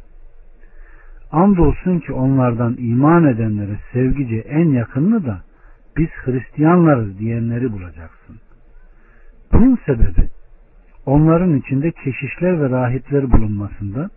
Andolsun 1.32 1.98
ki 1.98 2.12
onlardan 2.12 2.76
iman 2.78 3.24
edenlere 3.24 3.78
sevgice 3.92 4.36
en 4.36 4.68
yakınını 4.68 5.26
da 5.26 5.42
biz 5.96 6.08
Hristiyanlarız 6.08 7.18
diyenleri 7.18 7.72
bulacaksın. 7.72 8.36
Bunun 9.52 9.78
sebebi 9.86 10.28
onların 11.06 11.56
içinde 11.56 11.90
keşişler 11.90 12.60
ve 12.60 12.70
rahipler 12.70 13.32
bulunmasından 13.32 14.10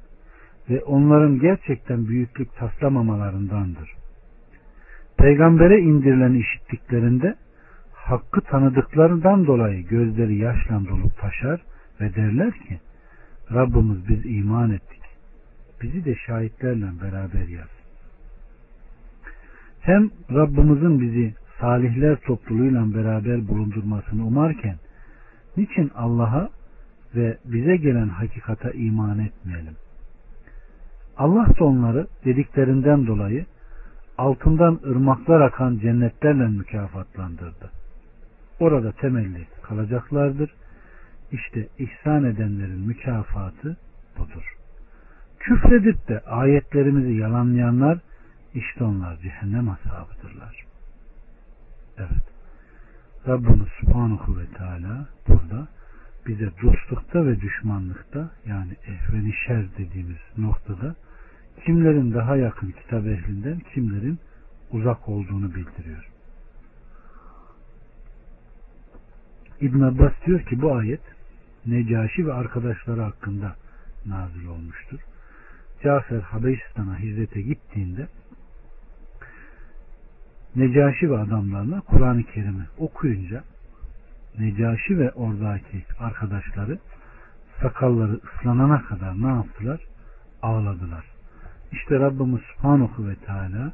ve 0.70 0.84
onların 0.84 1.40
gerçekten 1.40 2.08
büyüklük 2.08 2.56
taslamamalarındandır. 2.56 3.94
Peygambere 5.18 5.80
indirilen 5.80 6.34
işittiklerinde 6.34 7.36
hakkı 7.94 8.42
tanıdıklarından 8.42 9.48
dolayı 9.48 9.88
gözleri 9.88 10.36
yaşla 10.36 10.86
dolup 10.90 11.18
taşar 11.18 11.62
ve 12.02 12.16
derler 12.16 12.52
ki 12.52 12.80
Rabbimiz 13.54 14.08
biz 14.10 14.26
iman 14.26 14.72
ettik. 14.72 15.03
Bizi 15.84 16.06
de 16.06 16.16
şahitlerle 16.16 16.86
beraber 17.02 17.48
yaz. 17.48 17.70
Hem 19.82 20.10
Rabbimizin 20.32 21.02
bizi 21.02 21.34
salihler 21.60 22.16
topluluğuyla 22.16 22.94
beraber 22.94 23.48
bulundurmasını 23.48 24.26
umarken 24.26 24.76
niçin 25.58 25.92
Allah'a 25.96 26.50
ve 27.16 27.38
bize 27.46 27.76
gelen 27.76 28.08
hakikata 28.08 28.72
iman 28.72 29.20
etmeyelim? 29.20 29.76
Allah 31.18 31.48
da 31.60 31.66
onları 31.66 32.08
dediklerinden 32.26 33.08
dolayı 33.08 33.46
altından 34.18 34.80
ırmaklar 34.86 35.42
akan 35.42 35.78
cennetlerle 35.78 36.48
mükafatlandırdı. 36.48 37.72
Orada 38.60 38.92
temelli 38.92 39.48
kalacaklardır. 39.62 40.54
İşte 41.32 41.68
ihsan 41.80 42.24
edenlerin 42.24 42.80
mükafatı 42.80 43.78
budur. 44.18 44.63
Küfredip 45.44 46.08
de 46.08 46.20
ayetlerimizi 46.20 47.14
yalanlayanlar 47.14 48.00
işte 48.54 48.84
onlar 48.84 49.18
cehennem 49.18 49.70
ashabıdırlar. 49.70 50.66
Evet. 51.98 52.24
Rabbimiz 53.28 53.68
Subhanahu 53.80 54.40
ve 54.40 54.46
Teala 54.46 55.08
burada 55.28 55.68
bize 56.28 56.50
dostlukta 56.64 57.26
ve 57.26 57.42
düşmanlıkta 57.42 58.32
yani 58.46 58.72
ehveni 58.88 59.34
şer 59.48 59.66
dediğimiz 59.78 60.18
noktada 60.38 60.96
kimlerin 61.66 62.14
daha 62.14 62.36
yakın 62.36 62.72
kitap 62.72 63.08
ehlinden 63.08 63.60
kimlerin 63.74 64.20
uzak 64.72 65.10
olduğunu 65.10 65.56
bildiriyor. 65.56 66.10
İbn 69.62 69.82
Abbas 69.82 70.14
diyor 70.26 70.42
ki 70.42 70.62
bu 70.62 70.76
ayet 70.76 71.02
Necaşi 71.66 72.28
ve 72.28 72.34
arkadaşları 72.34 73.02
hakkında 73.02 73.56
nazil 74.06 74.48
olmuştur. 74.48 75.00
Cafer 75.84 76.20
Habeşistan'a 76.20 77.00
hizmete 77.00 77.42
gittiğinde 77.42 78.08
Necaşi 80.56 81.10
ve 81.10 81.18
adamlarına 81.18 81.82
Kur'an-ı 81.82 82.24
Kerim'i 82.24 82.66
okuyunca 82.78 83.44
Necaşi 84.40 85.00
ve 85.00 85.12
oradaki 85.12 85.86
arkadaşları 86.00 86.80
sakalları 87.62 88.14
ıslanana 88.14 88.82
kadar 88.82 89.22
ne 89.22 89.28
yaptılar? 89.28 89.82
Ağladılar. 90.42 91.06
İşte 91.72 92.00
Rabbimiz 92.00 92.42
Subhanahu 92.42 93.08
ve 93.08 93.16
Teala 93.16 93.74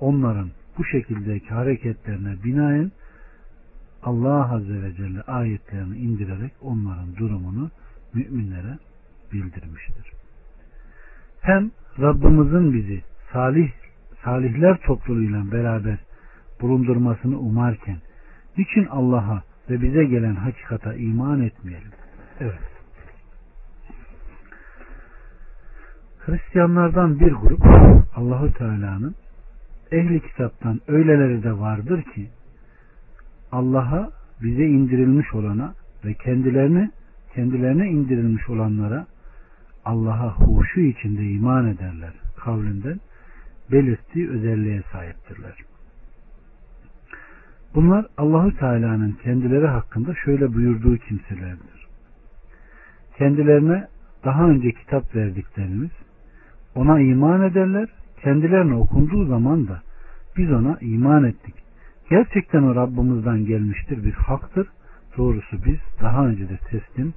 onların 0.00 0.50
bu 0.78 0.84
şekildeki 0.84 1.48
hareketlerine 1.48 2.44
binaen 2.44 2.92
Allah 4.02 4.54
Azze 4.54 4.82
ve 4.82 4.94
Celle 4.94 5.22
ayetlerini 5.22 5.98
indirerek 5.98 6.52
onların 6.62 7.16
durumunu 7.16 7.70
müminlere 8.14 8.78
bildirmiştir. 9.32 10.21
Hem 11.42 11.70
Rabbimizin 12.00 12.72
bizi 12.72 13.02
salih 13.32 13.70
salihler 14.24 14.76
topluluğuyla 14.76 15.52
beraber 15.52 15.98
bulundurmasını 16.60 17.38
umarken 17.38 17.96
niçin 18.58 18.86
Allah'a 18.86 19.42
ve 19.70 19.82
bize 19.82 20.04
gelen 20.04 20.34
hakikata 20.34 20.94
iman 20.94 21.40
etmeyelim? 21.40 21.90
Evet. 22.40 22.58
Hristiyanlardan 26.18 27.20
bir 27.20 27.32
grup 27.32 27.66
Allahu 28.16 28.52
Teala'nın 28.52 29.14
ehli 29.92 30.20
kitaptan 30.20 30.80
öyleleri 30.88 31.42
de 31.42 31.58
vardır 31.58 32.02
ki 32.02 32.28
Allah'a 33.52 34.10
bize 34.42 34.64
indirilmiş 34.64 35.34
olana 35.34 35.74
ve 36.04 36.14
kendilerine 36.14 36.90
kendilerine 37.34 37.88
indirilmiş 37.88 38.48
olanlara 38.48 39.06
Allah'a 39.84 40.34
huşu 40.34 40.80
içinde 40.80 41.22
iman 41.22 41.66
ederler 41.66 42.12
kavlinden 42.36 43.00
belirttiği 43.72 44.30
özelliğe 44.30 44.82
sahiptirler. 44.92 45.54
Bunlar 47.74 48.06
Allahu 48.18 48.56
Teala'nın 48.56 49.12
kendileri 49.12 49.66
hakkında 49.66 50.14
şöyle 50.24 50.54
buyurduğu 50.54 50.96
kimselerdir. 50.96 51.86
Kendilerine 53.18 53.86
daha 54.24 54.48
önce 54.48 54.72
kitap 54.72 55.14
verdiklerimiz 55.14 55.90
ona 56.74 57.00
iman 57.00 57.42
ederler. 57.42 57.88
Kendilerine 58.22 58.74
okunduğu 58.74 59.26
zaman 59.26 59.68
da 59.68 59.82
biz 60.36 60.52
ona 60.52 60.78
iman 60.80 61.24
ettik. 61.24 61.54
Gerçekten 62.10 62.62
o 62.62 62.74
Rabbimizden 62.74 63.44
gelmiştir 63.44 64.04
bir 64.04 64.12
haktır. 64.12 64.68
Doğrusu 65.16 65.64
biz 65.64 65.78
daha 66.02 66.26
önce 66.26 66.48
de 66.48 66.58
teslim 66.70 67.14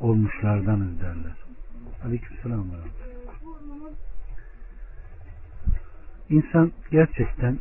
olmuşlardanız 0.00 1.00
derler. 1.00 1.47
Aleykümselam. 2.04 2.66
İnsan 6.30 6.72
gerçekten 6.90 7.58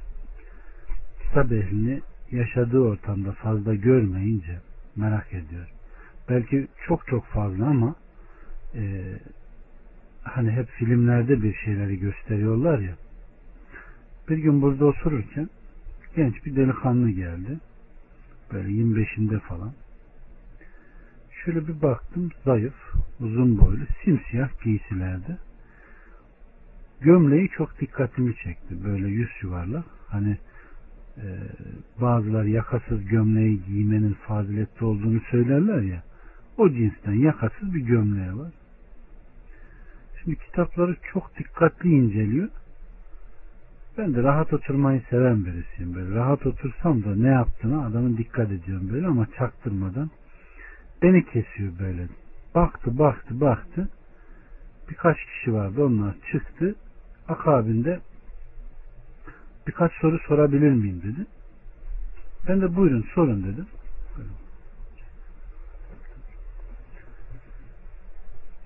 kitap 1.24 1.52
ehlini 1.52 2.02
yaşadığı 2.32 2.80
ortamda 2.80 3.32
fazla 3.32 3.76
görmeyince 3.76 4.60
merak 4.96 5.34
ediyor. 5.34 5.68
Belki 6.30 6.68
çok 6.88 7.08
çok 7.08 7.26
fazla 7.26 7.66
ama 7.66 7.96
e, 8.76 9.04
hani 10.24 10.52
hep 10.52 10.70
filmlerde 10.70 11.44
bir 11.44 11.54
şeyleri 11.54 12.00
gösteriyorlar 12.00 12.80
ya. 12.80 12.96
Bir 14.30 14.38
gün 14.38 14.62
burada 14.62 14.86
otururken 14.86 15.50
genç 16.16 16.46
bir 16.46 16.56
delikanlı 16.56 17.10
geldi. 17.10 17.60
Böyle 18.54 18.70
25'inde 18.70 19.40
falan. 19.40 19.74
Şöyle 21.48 21.68
bir 21.68 21.82
baktım 21.82 22.30
zayıf, 22.46 22.74
uzun 23.20 23.60
boylu, 23.60 23.86
simsiyah 24.04 24.64
giysilerde. 24.64 25.38
Gömleği 27.02 27.50
çok 27.50 27.82
dikkatimi 27.82 28.36
çekti. 28.36 28.84
Böyle 28.84 29.08
yüz 29.08 29.30
yuvarlak. 29.42 29.86
Hani 30.08 30.38
e, 31.18 31.26
bazılar 32.02 32.44
yakasız 32.44 33.06
gömleği 33.06 33.64
giymenin 33.66 34.14
faziletli 34.14 34.86
olduğunu 34.86 35.20
söylerler 35.32 35.82
ya. 35.82 36.04
O 36.58 36.70
cinsten 36.70 37.14
yakasız 37.14 37.74
bir 37.74 37.82
gömleği 37.82 38.38
var. 38.38 38.52
Şimdi 40.24 40.38
kitapları 40.38 40.96
çok 41.14 41.38
dikkatli 41.40 41.90
inceliyor. 41.90 42.50
Ben 43.98 44.14
de 44.16 44.24
rahat 44.24 44.54
oturmayı 44.54 45.02
seven 45.10 45.46
birisiyim. 45.46 45.96
Böyle 45.96 46.16
rahat 46.16 46.46
otursam 46.46 47.04
da 47.04 47.16
ne 47.16 47.30
yaptığına 47.30 47.86
adamın 47.86 48.18
dikkat 48.18 48.52
ediyorum 48.52 48.90
böyle 48.92 49.08
ama 49.08 49.28
çaktırmadan. 49.38 50.10
Beni 51.02 51.26
kesiyor 51.26 51.80
böyle. 51.80 52.08
Baktı 52.56 53.00
baktı 53.00 53.42
baktı. 53.42 53.90
Birkaç 54.90 55.18
kişi 55.18 55.54
vardı 55.54 55.84
onlar 55.86 56.16
çıktı. 56.32 56.76
Akabinde 57.28 58.00
birkaç 59.68 59.92
soru 59.94 60.20
sorabilir 60.28 60.72
miyim 60.72 61.02
dedi. 61.04 61.28
Ben 62.48 62.62
de 62.62 62.76
buyurun 62.76 63.06
sorun 63.16 63.44
dedim. 63.44 63.68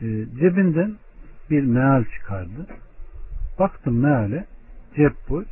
Ee, 0.02 0.06
cebinden 0.40 0.98
bir 1.50 1.64
meal 1.64 2.04
çıkardı. 2.04 2.68
Baktım 3.60 4.00
meale 4.00 4.46
cep 4.96 5.30
boy. 5.30 5.46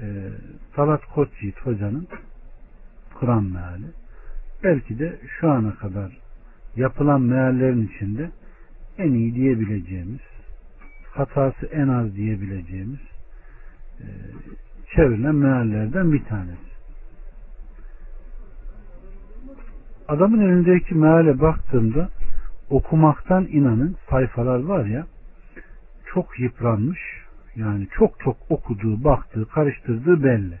e, 0.00 0.28
Talat 0.74 1.04
Koçyiğit 1.14 1.60
hocanın 1.60 2.08
Kur'an 3.14 3.44
meali. 3.44 3.86
Belki 4.64 4.98
de 4.98 5.18
şu 5.40 5.50
ana 5.50 5.74
kadar 5.74 6.18
yapılan 6.76 7.20
meallerin 7.20 7.86
içinde 7.86 8.30
en 8.98 9.12
iyi 9.12 9.34
diyebileceğimiz, 9.34 10.20
hatası 11.10 11.66
en 11.66 11.88
az 11.88 12.14
diyebileceğimiz 12.14 13.00
e, 14.00 14.06
çevrilen 14.94 15.34
meallerden 15.34 16.12
bir 16.12 16.24
tanesi. 16.24 16.68
Adamın 20.08 20.40
elindeki 20.40 20.94
meale 20.94 21.40
baktığımda 21.40 22.08
okumaktan 22.70 23.46
inanın 23.50 23.96
sayfalar 24.10 24.58
var 24.64 24.84
ya 24.84 25.06
çok 26.06 26.40
yıpranmış 26.40 27.00
yani 27.56 27.88
çok 27.98 28.20
çok 28.20 28.36
okuduğu, 28.50 29.04
baktığı, 29.04 29.48
karıştırdığı 29.48 30.24
belli. 30.24 30.60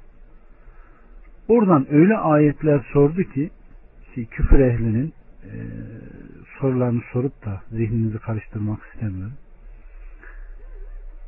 Oradan 1.48 1.86
öyle 1.90 2.16
ayetler 2.16 2.86
sordu 2.92 3.22
ki 3.22 3.50
küfür 4.14 4.60
ehlinin 4.60 5.12
e, 5.44 5.52
sorularını 6.60 7.02
sorup 7.12 7.44
da 7.44 7.62
zihninizi 7.70 8.18
karıştırmak 8.18 8.78
istemiyorum. 8.92 9.36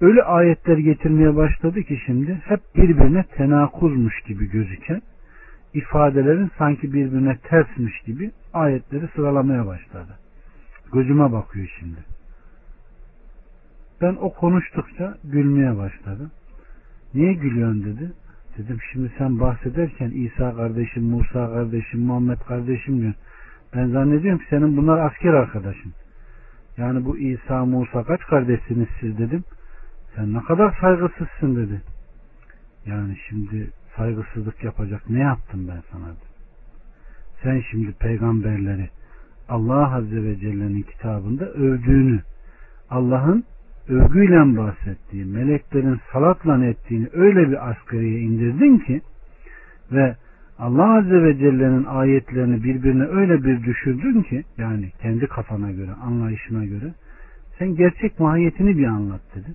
Öyle 0.00 0.22
ayetler 0.22 0.78
getirmeye 0.78 1.36
başladı 1.36 1.82
ki 1.82 2.00
şimdi 2.06 2.42
hep 2.44 2.60
birbirine 2.76 3.24
tenakuzmuş 3.36 4.20
gibi 4.20 4.50
gözüken 4.50 5.02
ifadelerin 5.74 6.50
sanki 6.58 6.92
birbirine 6.92 7.38
tersmiş 7.38 8.00
gibi 8.00 8.30
ayetleri 8.52 9.08
sıralamaya 9.16 9.66
başladı. 9.66 10.18
Gözüme 10.92 11.32
bakıyor 11.32 11.76
şimdi. 11.80 12.00
Ben 14.00 14.16
o 14.20 14.32
konuştukça 14.32 15.18
gülmeye 15.24 15.76
başladım. 15.76 16.30
Niye 17.14 17.32
gülüyorsun 17.32 17.84
dedi. 17.84 18.12
Dedim 18.58 18.78
şimdi 18.92 19.12
sen 19.18 19.40
bahsederken 19.40 20.10
İsa 20.10 20.56
kardeşim, 20.56 21.02
Musa 21.04 21.46
kardeşim, 21.52 22.00
Muhammed 22.00 22.38
kardeşim 22.38 23.00
diyorsun. 23.00 23.20
Ben 23.74 23.88
zannediyorum 23.88 24.38
ki 24.38 24.46
senin 24.50 24.76
bunlar 24.76 24.98
asker 24.98 25.32
arkadaşın. 25.32 25.92
Yani 26.76 27.04
bu 27.04 27.18
İsa, 27.18 27.64
Musa 27.64 28.04
kaç 28.04 28.20
kardeşsiniz 28.20 28.88
siz 29.00 29.18
dedim. 29.18 29.44
Sen 30.16 30.34
ne 30.34 30.42
kadar 30.42 30.76
saygısızsın 30.80 31.56
dedi. 31.56 31.82
Yani 32.86 33.16
şimdi 33.28 33.70
saygısızlık 33.96 34.64
yapacak 34.64 35.10
ne 35.10 35.18
yaptım 35.18 35.68
ben 35.68 35.82
sana 35.92 36.06
dedi. 36.06 36.30
Sen 37.42 37.62
şimdi 37.70 37.92
peygamberleri 37.92 38.88
Allah 39.48 39.94
Azze 39.94 40.22
ve 40.22 40.36
Celle'nin 40.36 40.82
kitabında 40.82 41.44
övdüğünü, 41.44 42.22
Allah'ın 42.90 43.44
övgüyle 43.90 44.56
bahsettiği, 44.56 45.24
meleklerin 45.24 46.00
salatla 46.12 46.64
ettiğini 46.64 47.08
öyle 47.12 47.50
bir 47.50 47.70
asgariye 47.70 48.20
indirdin 48.20 48.78
ki 48.78 49.00
ve 49.92 50.16
Allah 50.58 50.98
Azze 50.98 51.22
ve 51.22 51.38
Celle'nin 51.38 51.84
ayetlerini 51.84 52.64
birbirine 52.64 53.04
öyle 53.04 53.44
bir 53.44 53.62
düşürdün 53.64 54.22
ki 54.22 54.44
yani 54.58 54.92
kendi 55.02 55.26
kafana 55.26 55.70
göre, 55.70 55.92
anlayışına 55.92 56.64
göre 56.64 56.94
sen 57.58 57.74
gerçek 57.74 58.20
mahiyetini 58.20 58.78
bir 58.78 58.86
anlat 58.86 59.20
dedi. 59.34 59.54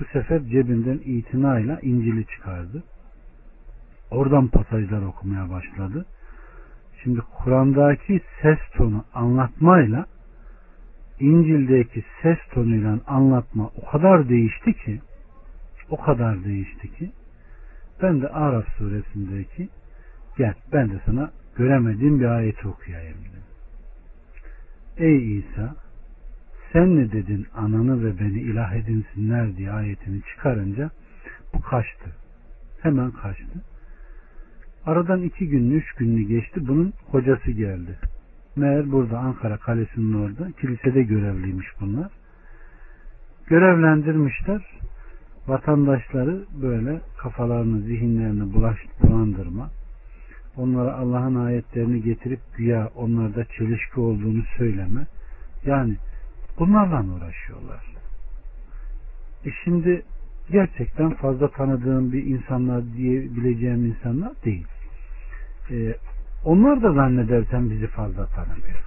Bu 0.00 0.04
sefer 0.04 0.40
cebinden 0.40 1.00
itinayla 1.04 1.78
İncil'i 1.82 2.26
çıkardı. 2.26 2.84
Oradan 4.10 4.48
pasajlar 4.48 5.02
okumaya 5.02 5.50
başladı. 5.50 6.06
Şimdi 7.02 7.20
Kur'an'daki 7.20 8.20
ses 8.42 8.58
tonu 8.76 9.04
anlatmayla 9.14 10.06
İncil'deki 11.20 12.04
ses 12.22 12.38
tonuyla 12.54 12.98
anlatma 13.06 13.70
o 13.76 13.90
kadar 13.90 14.28
değişti 14.28 14.72
ki 14.72 15.00
o 15.90 16.00
kadar 16.00 16.44
değişti 16.44 16.92
ki 16.94 17.10
ben 18.02 18.22
de 18.22 18.28
Araf 18.28 18.68
suresindeki 18.78 19.68
gel 20.38 20.54
ben 20.72 20.88
de 20.88 21.00
sana 21.06 21.30
göremediğim 21.56 22.20
bir 22.20 22.24
ayeti 22.24 22.68
okuyayım 22.68 23.18
dedim. 23.18 23.42
Ey 24.96 25.38
İsa 25.38 25.76
sen 26.72 26.96
ne 26.96 27.12
dedin 27.12 27.46
ananı 27.54 28.04
ve 28.04 28.18
beni 28.20 28.40
ilah 28.40 28.72
edinsinler 28.72 29.56
diye 29.56 29.70
ayetini 29.70 30.22
çıkarınca 30.22 30.90
bu 31.54 31.60
kaçtı. 31.60 32.10
Hemen 32.82 33.10
kaçtı. 33.10 33.64
Aradan 34.86 35.22
iki 35.22 35.48
günlü, 35.48 35.74
üç 35.74 35.92
günlü 35.92 36.22
geçti. 36.22 36.68
Bunun 36.68 36.92
hocası 37.10 37.50
geldi. 37.50 37.98
Meğer 38.56 38.92
burada 38.92 39.18
Ankara 39.18 39.56
Kalesi'nin 39.56 40.24
orada 40.24 40.52
kilisede 40.60 41.02
görevliymiş 41.02 41.66
bunlar. 41.80 42.10
Görevlendirmişler. 43.46 44.62
Vatandaşları 45.46 46.44
böyle 46.62 47.00
kafalarını, 47.18 47.80
zihinlerini 47.80 48.54
bulaş, 48.54 48.78
bulandırma. 49.02 49.70
Onlara 50.56 50.94
Allah'ın 50.94 51.34
ayetlerini 51.34 52.02
getirip 52.02 52.40
güya 52.56 52.90
onlarda 52.94 53.44
çelişki 53.44 54.00
olduğunu 54.00 54.42
söyleme. 54.58 55.06
Yani 55.66 55.96
bunlarla 56.58 57.04
uğraşıyorlar. 57.14 57.84
E 59.44 59.50
şimdi 59.64 60.02
gerçekten 60.50 61.10
fazla 61.10 61.50
tanıdığım 61.50 62.12
bir 62.12 62.24
insanlar 62.24 62.82
diyebileceğim 62.96 63.86
insanlar 63.86 64.32
değil. 64.44 64.66
Ee, 65.70 65.94
onlar 66.46 66.82
da 66.82 66.92
zannedersen 66.92 67.70
bizi 67.70 67.86
fazla 67.86 68.26
tanımıyor. 68.26 68.86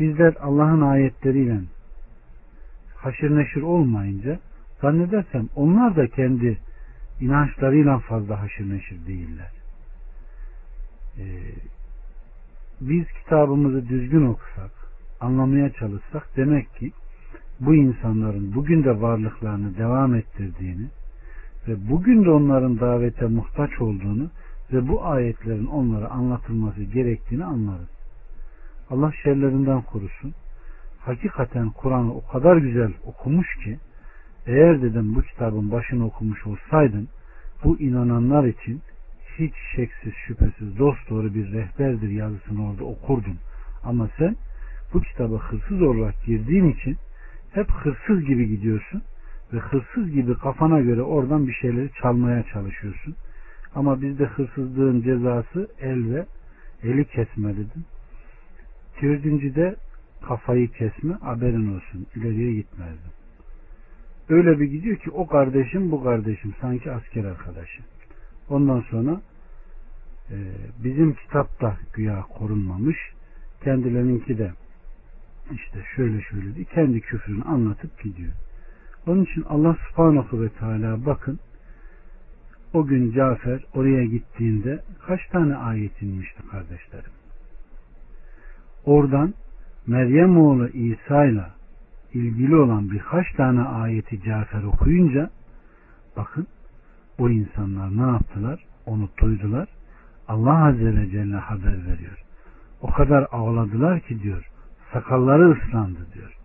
Bizler 0.00 0.34
Allah'ın 0.40 0.80
ayetleriyle 0.80 1.60
haşır 2.96 3.36
neşir 3.36 3.62
olmayınca 3.62 4.38
zannedersem 4.80 5.48
onlar 5.56 5.96
da 5.96 6.06
kendi 6.06 6.58
inançlarıyla 7.20 7.98
fazla 7.98 8.40
haşır 8.40 8.70
neşir 8.70 9.06
değiller. 9.06 9.52
Ee, 11.18 11.24
biz 12.80 13.04
kitabımızı 13.22 13.88
düzgün 13.88 14.26
okusak, 14.26 14.70
anlamaya 15.20 15.72
çalışsak 15.72 16.36
demek 16.36 16.74
ki 16.74 16.92
bu 17.60 17.74
insanların 17.74 18.54
bugün 18.54 18.84
de 18.84 19.00
varlıklarını 19.00 19.78
devam 19.78 20.14
ettirdiğini 20.14 20.86
ve 21.68 21.90
bugün 21.90 22.24
de 22.24 22.30
onların 22.30 22.80
davete 22.80 23.26
muhtaç 23.26 23.80
olduğunu 23.80 24.30
ve 24.72 24.88
bu 24.88 25.04
ayetlerin 25.04 25.66
onlara 25.66 26.10
anlatılması 26.10 26.82
gerektiğini 26.82 27.44
anlarız. 27.44 27.88
Allah 28.90 29.12
şerlerinden 29.22 29.82
korusun. 29.82 30.34
Hakikaten 31.00 31.70
Kur'an'ı 31.70 32.14
o 32.14 32.26
kadar 32.26 32.56
güzel 32.56 32.92
okumuş 33.04 33.56
ki 33.64 33.78
eğer 34.46 34.82
dedim 34.82 35.14
bu 35.14 35.22
kitabın 35.22 35.70
başını 35.70 36.06
okumuş 36.06 36.46
olsaydın 36.46 37.08
bu 37.64 37.80
inananlar 37.80 38.44
için 38.44 38.82
hiç 39.38 39.54
şeksiz 39.76 40.12
şüphesiz 40.26 40.78
dost 40.78 41.10
doğru 41.10 41.34
bir 41.34 41.52
rehberdir 41.52 42.08
yazısını 42.08 42.70
orada 42.70 42.84
okurdun. 42.84 43.38
Ama 43.84 44.08
sen 44.18 44.36
bu 44.94 45.00
kitaba 45.00 45.38
hırsız 45.38 45.82
olarak 45.82 46.24
girdiğin 46.24 46.72
için 46.72 46.96
hep 47.52 47.70
hırsız 47.70 48.24
gibi 48.24 48.48
gidiyorsun 48.48 49.02
ve 49.52 49.58
hırsız 49.58 50.10
gibi 50.10 50.34
kafana 50.34 50.80
göre 50.80 51.02
oradan 51.02 51.46
bir 51.46 51.52
şeyleri 51.52 51.90
çalmaya 52.02 52.42
çalışıyorsun. 52.42 53.14
Ama 53.76 54.02
bizde 54.02 54.24
hırsızlığın 54.24 55.02
cezası 55.02 55.68
el 55.80 56.14
ve 56.14 56.26
eli 56.82 57.04
kesme 57.04 57.52
dedim. 57.52 57.84
Dördüncüde 59.02 59.76
kafayı 60.28 60.68
kesme 60.68 61.14
haberin 61.14 61.76
olsun. 61.76 62.06
İleriye 62.16 62.54
gitmezdim. 62.54 63.12
Öyle 64.28 64.60
bir 64.60 64.64
gidiyor 64.64 64.96
ki 64.96 65.10
o 65.10 65.26
kardeşim 65.26 65.90
bu 65.90 66.04
kardeşim 66.04 66.54
sanki 66.60 66.92
asker 66.92 67.24
arkadaşı. 67.24 67.82
Ondan 68.48 68.80
sonra 68.80 69.20
e, 70.30 70.36
bizim 70.84 71.14
kitapta 71.14 71.76
güya 71.94 72.22
korunmamış. 72.22 72.96
Kendilerininki 73.64 74.38
de 74.38 74.52
işte 75.52 75.84
şöyle 75.96 76.20
şöyle 76.22 76.54
diye 76.54 76.64
kendi 76.64 77.00
küfrünü 77.00 77.42
anlatıp 77.42 78.02
gidiyor. 78.02 78.32
Onun 79.06 79.24
için 79.24 79.42
Allah 79.42 79.76
subhanahu 79.88 80.42
ve 80.42 80.48
teala 80.48 81.06
bakın 81.06 81.38
o 82.72 82.86
gün 82.86 83.12
Cafer 83.12 83.64
oraya 83.74 84.04
gittiğinde 84.04 84.82
kaç 85.06 85.20
tane 85.32 85.56
ayet 85.56 86.02
inmişti 86.02 86.42
kardeşlerim? 86.50 87.10
Oradan 88.84 89.34
Meryem 89.86 90.38
oğlu 90.38 90.68
İsa 90.68 91.24
ile 91.24 91.46
ilgili 92.14 92.56
olan 92.56 92.90
birkaç 92.90 93.32
tane 93.32 93.62
ayeti 93.62 94.22
Cafer 94.22 94.62
okuyunca 94.62 95.30
bakın 96.16 96.46
o 97.18 97.28
insanlar 97.28 97.96
ne 97.96 98.12
yaptılar? 98.12 98.64
Onu 98.86 99.08
duydular. 99.20 99.68
Allah 100.28 100.64
Azze 100.64 100.96
ve 100.96 101.10
Celle 101.10 101.36
haber 101.36 101.86
veriyor. 101.86 102.24
O 102.80 102.90
kadar 102.90 103.26
ağladılar 103.32 104.00
ki 104.00 104.22
diyor 104.22 104.50
sakalları 104.92 105.50
ıslandı 105.50 106.06
diyor. 106.14 106.36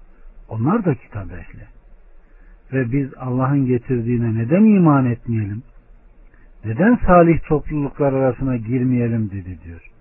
Onlar 0.50 0.86
da 0.86 0.96
kitap 0.96 1.32
ehli. 1.32 1.66
Ve 2.74 2.92
biz 2.92 3.14
Allah'ın 3.18 3.66
getirdiğine 3.66 4.36
neden 4.36 4.64
iman 4.64 5.06
etmeyelim? 5.06 5.64
Neden 6.66 7.00
salih 7.06 7.40
topluluklar 7.48 8.14
arasına 8.14 8.58
girmeyelim 8.58 9.32
dedi 9.32 9.60
diyor. 9.64 9.92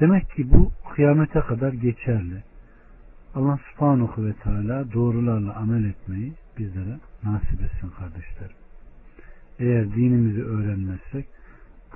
Demek 0.00 0.30
ki 0.30 0.52
bu 0.52 0.72
kıyamete 0.94 1.40
kadar 1.40 1.72
geçerli. 1.72 2.42
Allah 3.34 3.58
subhanahu 3.70 4.26
ve 4.26 4.32
teala 4.32 4.92
doğrularla 4.92 5.56
amel 5.56 5.84
etmeyi 5.84 6.32
bizlere 6.58 6.98
nasip 7.24 7.62
etsin 7.62 7.90
kardeşlerim. 7.98 8.56
Eğer 9.58 9.94
dinimizi 9.94 10.44
öğrenmezsek 10.44 11.26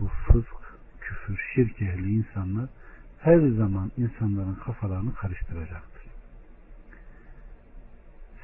bu 0.00 0.06
fısk, 0.06 0.78
küfür, 1.00 1.40
şirk 1.54 1.82
ehli 1.82 2.10
insanlar 2.10 2.68
her 3.20 3.38
zaman 3.38 3.90
insanların 3.96 4.54
kafalarını 4.54 5.14
karıştıracaktır. 5.14 6.04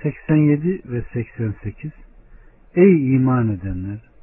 87 0.03 0.83
ve 0.85 1.05
88 1.13 1.93
Ey 2.75 3.15
iman 3.15 3.49
edenler! 3.49 4.14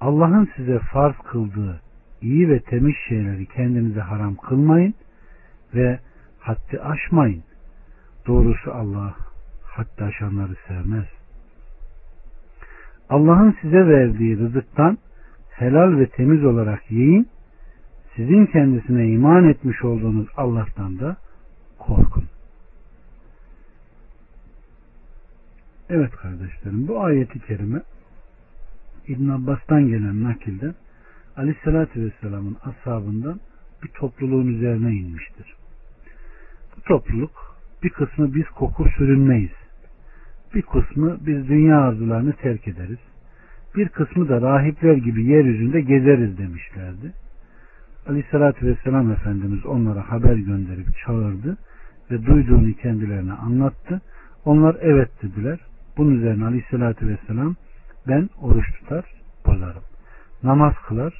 Allah'ın 0.00 0.48
size 0.56 0.78
farz 0.78 1.16
kıldığı 1.16 1.80
iyi 2.22 2.48
ve 2.48 2.60
temiz 2.60 2.94
şeyleri 3.08 3.46
kendinize 3.46 4.00
haram 4.00 4.36
kılmayın 4.36 4.94
ve 5.74 5.98
haddi 6.38 6.80
aşmayın. 6.80 7.42
Doğrusu 8.26 8.72
Allah 8.72 9.14
haddi 9.62 10.04
aşanları 10.04 10.54
sevmez. 10.68 11.06
Allah'ın 13.10 13.56
size 13.62 13.86
verdiği 13.86 14.38
rızıktan 14.38 14.98
helal 15.50 15.98
ve 15.98 16.06
temiz 16.06 16.44
olarak 16.44 16.90
yiyin. 16.90 17.28
Sizin 18.16 18.46
kendisine 18.46 19.08
iman 19.08 19.48
etmiş 19.48 19.84
olduğunuz 19.84 20.28
Allah'tan 20.36 20.98
da 20.98 21.16
korkun. 21.78 22.24
Evet 25.90 26.10
kardeşlerim 26.10 26.88
bu 26.88 27.00
ayeti 27.04 27.40
kerime 27.40 27.82
İbn 29.08 29.28
Abbas'tan 29.28 29.88
gelen 29.88 30.24
nakilde 30.24 30.74
Aleyhisselatü 31.36 32.04
Vesselam'ın 32.04 32.56
ashabından 32.64 33.40
bir 33.82 33.88
topluluğun 33.88 34.46
üzerine 34.46 34.92
inmiştir. 34.92 35.54
Bu 36.76 36.80
topluluk 36.82 37.30
bir 37.82 37.90
kısmı 37.90 38.34
biz 38.34 38.44
koku 38.48 38.88
sürünmeyiz. 38.96 39.52
Bir 40.54 40.62
kısmı 40.62 41.18
biz 41.26 41.48
dünya 41.48 41.80
arzularını 41.80 42.32
terk 42.32 42.68
ederiz. 42.68 42.98
Bir 43.76 43.88
kısmı 43.88 44.28
da 44.28 44.40
rahipler 44.40 44.96
gibi 44.96 45.24
yeryüzünde 45.24 45.80
gezeriz 45.80 46.38
demişlerdi. 46.38 47.12
Aleyhissalatü 48.08 48.66
Vesselam 48.66 49.12
Efendimiz 49.12 49.66
onlara 49.66 50.10
haber 50.10 50.36
gönderip 50.36 50.86
çağırdı 51.06 51.56
ve 52.10 52.26
duyduğunu 52.26 52.72
kendilerine 52.72 53.32
anlattı. 53.32 54.00
Onlar 54.44 54.76
evet 54.80 55.10
dediler. 55.22 55.60
Bunun 55.96 56.14
üzerine 56.14 56.44
Aleyhissalatü 56.44 57.08
Vesselam 57.08 57.56
ben 58.08 58.30
oruç 58.42 58.66
tutar, 58.72 59.04
bozarım. 59.46 59.82
Namaz 60.42 60.74
kılar, 60.86 61.14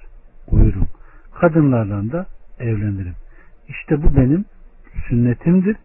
uyurum. 0.51 0.88
Kadınlardan 1.41 2.12
da 2.12 2.27
evlenirim. 2.59 3.14
İşte 3.69 4.03
bu 4.03 4.17
benim 4.17 4.45
sünnetimdir. 5.09 5.77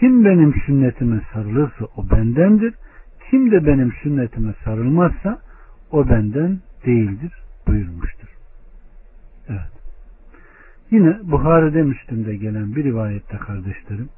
Kim 0.00 0.24
benim 0.24 0.54
sünnetime 0.66 1.20
sarılırsa 1.32 1.84
o 1.96 2.10
bendendir. 2.10 2.74
Kim 3.30 3.50
de 3.50 3.66
benim 3.66 3.92
sünnetime 4.02 4.54
sarılmazsa 4.64 5.38
o 5.90 6.08
benden 6.08 6.60
değildir 6.86 7.32
buyurmuştur. 7.66 8.28
Evet. 9.48 9.72
Yine 10.90 11.18
Buhari'de 11.22 11.82
Müslim'de 11.82 12.36
gelen 12.36 12.76
bir 12.76 12.84
rivayette 12.84 13.36
kardeşlerim 13.36 14.08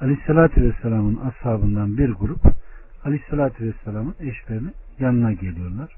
Aleyhisselatü 0.00 0.62
Vesselam'ın 0.62 1.16
ashabından 1.16 1.98
bir 1.98 2.10
grup 2.10 2.40
Aleyhisselatü 3.04 3.64
Vesselam'ın 3.64 4.14
eşlerini 4.20 4.70
yanına 5.00 5.32
geliyorlar. 5.32 5.96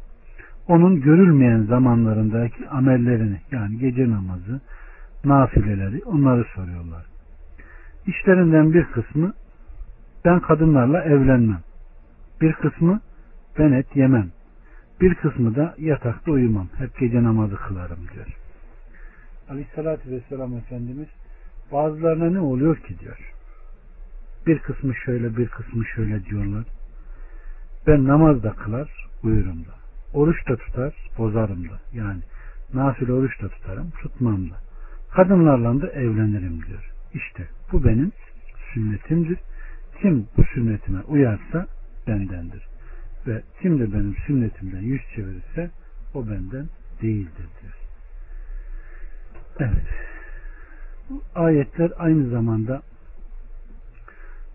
Onun 0.68 1.00
görülmeyen 1.00 1.62
zamanlarındaki 1.62 2.68
amellerini 2.68 3.40
yani 3.50 3.78
gece 3.78 4.10
namazı, 4.10 4.60
nafileleri 5.24 6.04
onları 6.04 6.44
soruyorlar. 6.54 7.06
İşlerinden 8.06 8.72
bir 8.72 8.84
kısmı 8.84 9.32
ben 10.24 10.40
kadınlarla 10.40 11.02
evlenmem. 11.04 11.60
Bir 12.40 12.52
kısmı 12.52 13.00
ben 13.58 13.72
et 13.72 13.96
yemem. 13.96 14.30
Bir 15.00 15.14
kısmı 15.14 15.56
da 15.56 15.74
yatakta 15.78 16.32
uyumam. 16.32 16.68
Hep 16.78 16.98
gece 16.98 17.22
namazı 17.22 17.56
kılarım 17.56 17.98
diyor. 18.14 18.26
Aleyhissalatü 19.50 20.10
Vesselam 20.10 20.56
Efendimiz 20.56 21.08
bazılarına 21.72 22.30
ne 22.30 22.40
oluyor 22.40 22.76
ki 22.76 22.98
diyor. 22.98 23.32
Bir 24.46 24.58
kısmı 24.58 24.94
şöyle 24.94 25.36
bir 25.36 25.48
kısmı 25.48 25.84
şöyle 25.84 26.24
diyorlar. 26.24 26.64
Ben 27.86 28.06
namaz 28.06 28.42
da 28.42 28.52
kılar 28.52 29.08
uyurum 29.22 29.64
da. 29.64 29.74
Oruç 30.14 30.48
da 30.48 30.56
tutar 30.56 30.94
bozarım 31.18 31.68
da. 31.68 31.80
Yani 31.92 32.20
nafile 32.74 33.12
oruç 33.12 33.42
da 33.42 33.48
tutarım 33.48 33.90
tutmam 33.90 34.50
da. 34.50 34.54
Kadınlarla 35.12 35.82
da 35.82 35.88
evlenirim 35.88 36.62
diyor. 36.66 36.90
İşte 37.14 37.48
bu 37.72 37.84
benim 37.84 38.12
sünnetimdir. 38.74 39.38
Kim 40.02 40.28
bu 40.36 40.44
sünnetime 40.44 41.00
uyarsa 41.00 41.66
bendendir. 42.06 42.66
Ve 43.26 43.42
kim 43.62 43.78
de 43.78 43.92
benim 43.92 44.16
sünnetimden 44.26 44.82
yüz 44.82 45.02
çevirirse 45.14 45.70
o 46.14 46.26
benden 46.26 46.68
değildir 47.02 47.46
diyor. 47.62 47.74
Evet. 49.58 49.86
Bu 51.10 51.22
ayetler 51.34 51.92
aynı 51.98 52.30
zamanda 52.30 52.82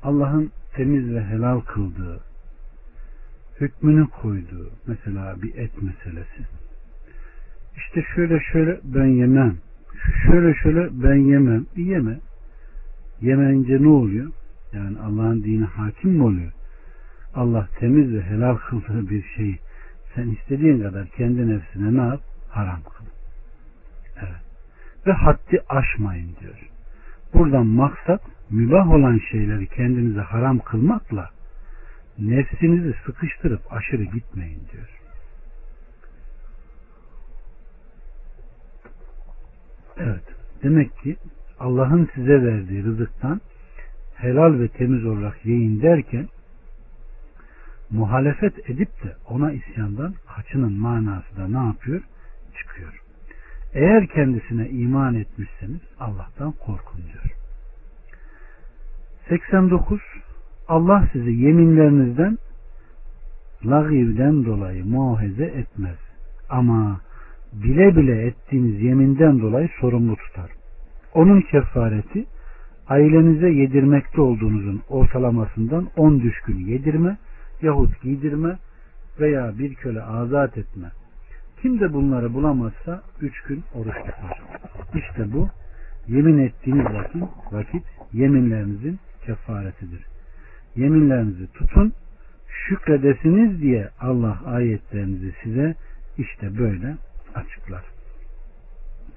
Allah'ın 0.03 0.51
temiz 0.75 1.13
ve 1.13 1.23
helal 1.23 1.59
kıldığı, 1.59 2.19
hükmünü 3.61 4.07
koyduğu, 4.07 4.69
mesela 4.87 5.41
bir 5.41 5.55
et 5.55 5.71
meselesi. 5.81 6.45
İşte 7.77 8.05
şöyle 8.15 8.39
şöyle 8.39 8.79
ben 8.83 9.05
yemem, 9.05 9.57
şöyle 10.25 10.53
şöyle 10.53 11.03
ben 11.03 11.15
yemem, 11.15 11.65
yeme. 11.75 12.19
Yemeyince 13.21 13.81
ne 13.81 13.87
oluyor? 13.87 14.31
Yani 14.73 14.99
Allah'ın 14.99 15.43
dini 15.43 15.65
hakim 15.65 16.11
mi 16.11 16.23
oluyor? 16.23 16.51
Allah 17.35 17.67
temiz 17.79 18.13
ve 18.13 18.21
helal 18.21 18.55
kıldığı 18.55 19.09
bir 19.09 19.23
şeyi 19.35 19.59
sen 20.15 20.29
istediğin 20.29 20.81
kadar 20.81 21.07
kendi 21.07 21.49
nefsine 21.49 21.97
ne 21.97 22.07
yap? 22.07 22.21
Haram 22.49 22.79
kıl. 22.83 23.05
Evet. 24.17 24.41
Ve 25.07 25.11
haddi 25.11 25.61
aşmayın 25.69 26.29
diyor. 26.39 26.69
Buradan 27.33 27.65
maksat 27.65 28.21
mübah 28.49 28.89
olan 28.89 29.19
şeyleri 29.31 29.67
kendinize 29.67 30.21
haram 30.21 30.59
kılmakla 30.59 31.29
nefsinizi 32.21 32.95
sıkıştırıp 33.05 33.73
aşırı 33.73 34.03
gitmeyin 34.03 34.61
diyor. 34.71 34.89
Evet. 39.97 40.23
Demek 40.63 40.97
ki 40.97 41.15
Allah'ın 41.59 42.09
size 42.15 42.43
verdiği 42.43 42.83
rızıktan 42.83 43.41
helal 44.15 44.59
ve 44.59 44.67
temiz 44.67 45.05
olarak 45.05 45.45
yiyin 45.45 45.81
derken 45.81 46.27
muhalefet 47.89 48.69
edip 48.69 49.03
de 49.03 49.15
ona 49.29 49.51
isyandan 49.51 50.15
kaçının 50.35 50.73
manası 50.73 51.37
da 51.37 51.47
ne 51.47 51.67
yapıyor? 51.67 52.01
Çıkıyor. 52.57 53.01
Eğer 53.73 54.07
kendisine 54.07 54.69
iman 54.69 55.15
etmişseniz 55.15 55.81
Allah'tan 55.99 56.51
korkun 56.51 57.01
diyor. 57.13 57.35
89 59.29 60.01
Allah 60.67 61.07
sizi 61.13 61.31
yeminlerinizden 61.31 62.37
lagivden 63.65 64.45
dolayı 64.45 64.85
muahize 64.85 65.45
etmez. 65.45 65.97
Ama 66.49 66.99
bile 67.53 67.95
bile 67.95 68.25
ettiğiniz 68.25 68.81
yeminden 68.81 69.39
dolayı 69.39 69.69
sorumlu 69.81 70.15
tutar. 70.15 70.51
Onun 71.13 71.41
kefareti 71.41 72.25
ailenize 72.87 73.49
yedirmekte 73.49 74.21
olduğunuzun 74.21 74.81
ortalamasından 74.89 75.87
10 75.97 76.19
düşkün 76.19 76.57
yedirme 76.57 77.17
yahut 77.61 78.01
giydirme 78.01 78.57
veya 79.19 79.57
bir 79.59 79.75
köle 79.75 80.03
azat 80.03 80.57
etme. 80.57 80.91
Kim 81.61 81.79
de 81.79 81.93
bunları 81.93 82.33
bulamazsa 82.33 83.01
3 83.21 83.41
gün 83.41 83.63
oruç 83.75 83.95
tutar. 83.95 84.41
İşte 84.95 85.33
bu 85.33 85.49
yemin 86.07 86.37
ettiğiniz 86.37 86.85
vakit, 86.85 87.23
vakit 87.51 87.83
yeminlerinizin 88.13 88.99
kefaretidir. 89.25 90.10
Yeminlerinizi 90.75 91.51
tutun, 91.53 91.93
şükredesiniz 92.47 93.61
diye 93.61 93.89
Allah 93.99 94.41
ayetlerinizi 94.45 95.33
size 95.43 95.75
işte 96.17 96.57
böyle 96.57 96.97
açıklar. 97.35 97.83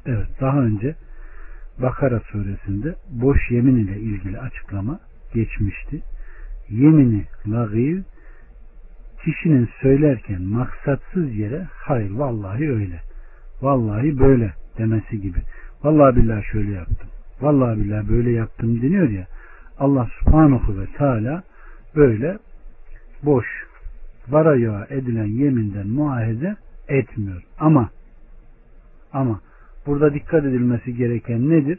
Evet 0.07 0.29
daha 0.41 0.61
önce 0.61 0.95
Bakara 1.79 2.21
suresinde 2.21 2.95
boş 3.11 3.51
yemin 3.51 3.77
ile 3.77 4.01
ilgili 4.01 4.41
açıklama 4.41 5.01
geçmişti. 5.35 6.03
Yemini 6.71 7.25
lagiv 7.47 8.03
kişinin 9.25 9.69
söylerken 9.83 10.43
maksatsız 10.43 11.35
yere 11.35 11.67
hayır 11.73 12.11
vallahi 12.11 12.71
öyle. 12.71 13.01
Vallahi 13.63 14.19
böyle 14.19 14.53
demesi 14.79 15.21
gibi. 15.21 15.39
Vallahi 15.85 16.17
billahi 16.17 16.45
şöyle 16.53 16.73
yaptım. 16.73 17.09
Vallahi 17.41 17.79
billahi 17.81 18.09
böyle 18.09 18.31
yaptım 18.31 18.83
deniyor 18.83 19.09
ya. 19.09 19.27
Allah 19.79 20.09
subhanahu 20.21 20.81
ve 20.81 20.87
teala 20.87 21.43
böyle 21.97 22.39
boş 23.23 23.47
varaya 24.29 24.87
edilen 24.91 25.27
yeminden 25.27 25.89
muahize 25.89 26.57
etmiyor. 26.89 27.43
Ama 27.59 27.91
ama 29.13 29.41
burada 29.87 30.15
dikkat 30.15 30.45
edilmesi 30.45 30.97
gereken 30.97 31.51
nedir? 31.51 31.79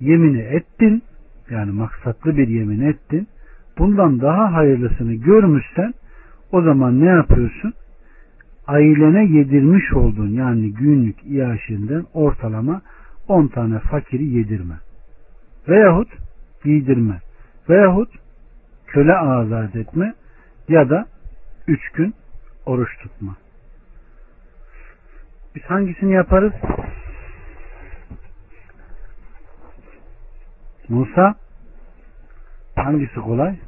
Yemini 0.00 0.40
ettin 0.40 1.02
yani 1.50 1.72
maksatlı 1.72 2.36
bir 2.36 2.48
yemin 2.48 2.80
ettin. 2.80 3.28
Bundan 3.78 4.20
daha 4.20 4.52
hayırlısını 4.52 5.14
görmüşsen 5.14 5.94
O 6.52 6.62
zaman 6.62 7.00
ne 7.00 7.08
yapıyorsun? 7.08 7.72
Ailene 8.66 9.38
yedirmiş 9.38 9.92
olduğun 9.92 10.28
yani 10.28 10.72
günlük 10.72 11.16
iaşinden 11.26 12.04
ortalama 12.14 12.82
10 13.28 13.46
tane 13.46 13.78
fakiri 13.78 14.24
yedirme. 14.24 14.74
Veyahut 15.68 16.08
giydirme. 16.64 17.20
Veyahut 17.68 18.14
köle 18.86 19.14
azat 19.16 19.76
etme 19.76 20.14
ya 20.68 20.90
da 20.90 21.08
3 21.66 21.92
gün 21.92 22.14
oruç 22.66 22.88
tutma. 23.02 23.36
Biz 25.54 25.62
hangisini 25.62 26.12
yaparız? 26.12 26.52
Musa 30.88 31.34
hangisi 32.76 33.14
kolay? 33.14 33.58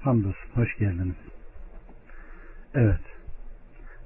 Hamdolsun. 0.00 0.50
Hoş 0.54 0.76
geldiniz. 0.78 1.16
Evet. 2.74 3.19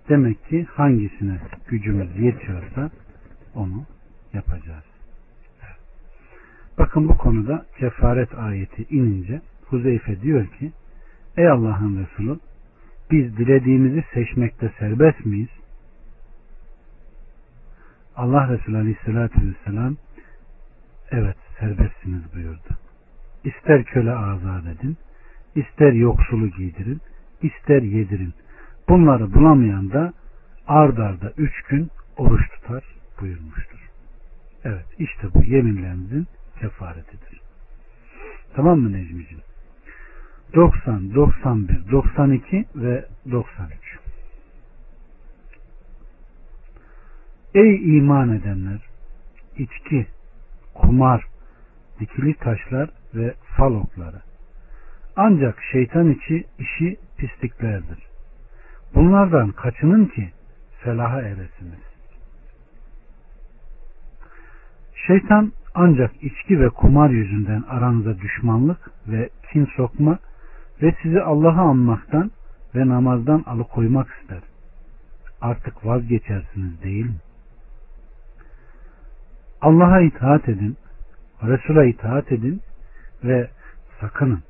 Demek 0.08 0.48
ki 0.48 0.64
hangisine 0.64 1.38
gücümüz 1.68 2.18
yetiyorsa 2.18 2.90
onu 3.54 3.84
yapacağız. 4.32 4.84
Bakın 6.78 7.08
bu 7.08 7.16
konuda 7.16 7.66
kefaret 7.78 8.34
ayeti 8.38 8.86
inince 8.90 9.40
Huzeyfe 9.66 10.20
diyor 10.20 10.46
ki 10.46 10.72
Ey 11.36 11.48
Allah'ın 11.48 12.04
Resulü 12.04 12.38
biz 13.10 13.36
dilediğimizi 13.36 14.04
seçmekte 14.14 14.72
serbest 14.78 15.26
miyiz? 15.26 15.48
Allah 18.16 18.48
Resulü 18.48 18.76
Aleyhisselatü 18.76 19.48
Vesselam 19.48 19.96
evet 21.10 21.36
serbestsiniz 21.60 22.34
buyurdu. 22.34 22.78
İster 23.44 23.84
köle 23.84 24.12
azat 24.12 24.66
edin, 24.66 24.96
ister 25.54 25.92
yoksulu 25.92 26.48
giydirin, 26.48 27.00
ister 27.42 27.82
yedirin. 27.82 28.34
Bunları 28.88 29.34
bulamayan 29.34 29.90
da 29.90 30.12
ard 30.66 30.98
arda 30.98 31.32
üç 31.36 31.62
gün 31.62 31.90
oruç 32.16 32.50
tutar 32.50 32.84
buyurmuştur. 33.20 33.90
Evet 34.64 34.86
işte 34.98 35.34
bu 35.34 35.44
yeminlerinizin 35.44 36.26
kefaretidir. 36.60 37.40
Tamam 38.54 38.78
mı 38.78 38.92
Necmi'ciğim? 38.92 39.44
90, 40.54 41.14
91, 41.14 41.90
92 41.92 42.64
ve 42.74 43.04
93. 43.30 43.98
Ey 47.54 47.98
iman 47.98 48.36
edenler! 48.36 48.94
içki, 49.58 50.06
kumar, 50.74 51.26
dikili 52.00 52.34
taşlar 52.34 52.90
ve 53.14 53.34
fal 53.56 53.74
okları. 53.74 54.22
Ancak 55.16 55.58
şeytan 55.72 56.10
içi 56.10 56.44
işi 56.58 56.96
pisliklerdir. 57.16 58.13
Bunlardan 58.94 59.50
kaçının 59.50 60.06
ki 60.06 60.30
felaha 60.80 61.20
eresiniz. 61.20 61.84
Şeytan 65.06 65.52
ancak 65.74 66.22
içki 66.22 66.60
ve 66.60 66.68
kumar 66.68 67.10
yüzünden 67.10 67.64
aranıza 67.68 68.18
düşmanlık 68.18 68.90
ve 69.06 69.28
kin 69.52 69.68
sokma 69.76 70.18
ve 70.82 70.94
sizi 71.02 71.22
Allah'a 71.22 71.62
anmaktan 71.62 72.30
ve 72.74 72.88
namazdan 72.88 73.42
alıkoymak 73.46 74.08
ister. 74.20 74.40
Artık 75.40 75.86
vazgeçersiniz 75.86 76.82
değil 76.82 77.04
mi? 77.04 77.16
Allah'a 79.60 80.00
itaat 80.00 80.48
edin, 80.48 80.76
Resul'a 81.42 81.84
itaat 81.84 82.32
edin 82.32 82.60
ve 83.24 83.50
sakının. 84.00 84.42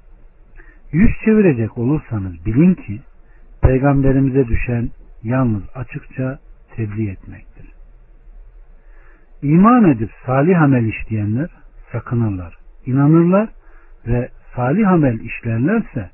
Yüz 0.92 1.11
çevirecek 1.24 1.78
olursanız 1.78 2.46
bilin 2.46 2.74
ki 2.74 3.00
peygamberimize 3.64 4.48
düşen 4.48 4.90
yalnız 5.22 5.62
açıkça 5.74 6.38
tebliğ 6.77 7.11
etmektir. 7.11 7.72
İman 9.42 9.85
edip 9.85 10.11
salih 10.27 10.62
amel 10.62 10.85
işleyenler 10.85 11.50
sakınırlar, 11.92 12.57
inanırlar 12.87 13.48
ve 14.07 14.29
salih 14.57 14.88
amel 14.88 15.20
işlerlerse 15.20 16.11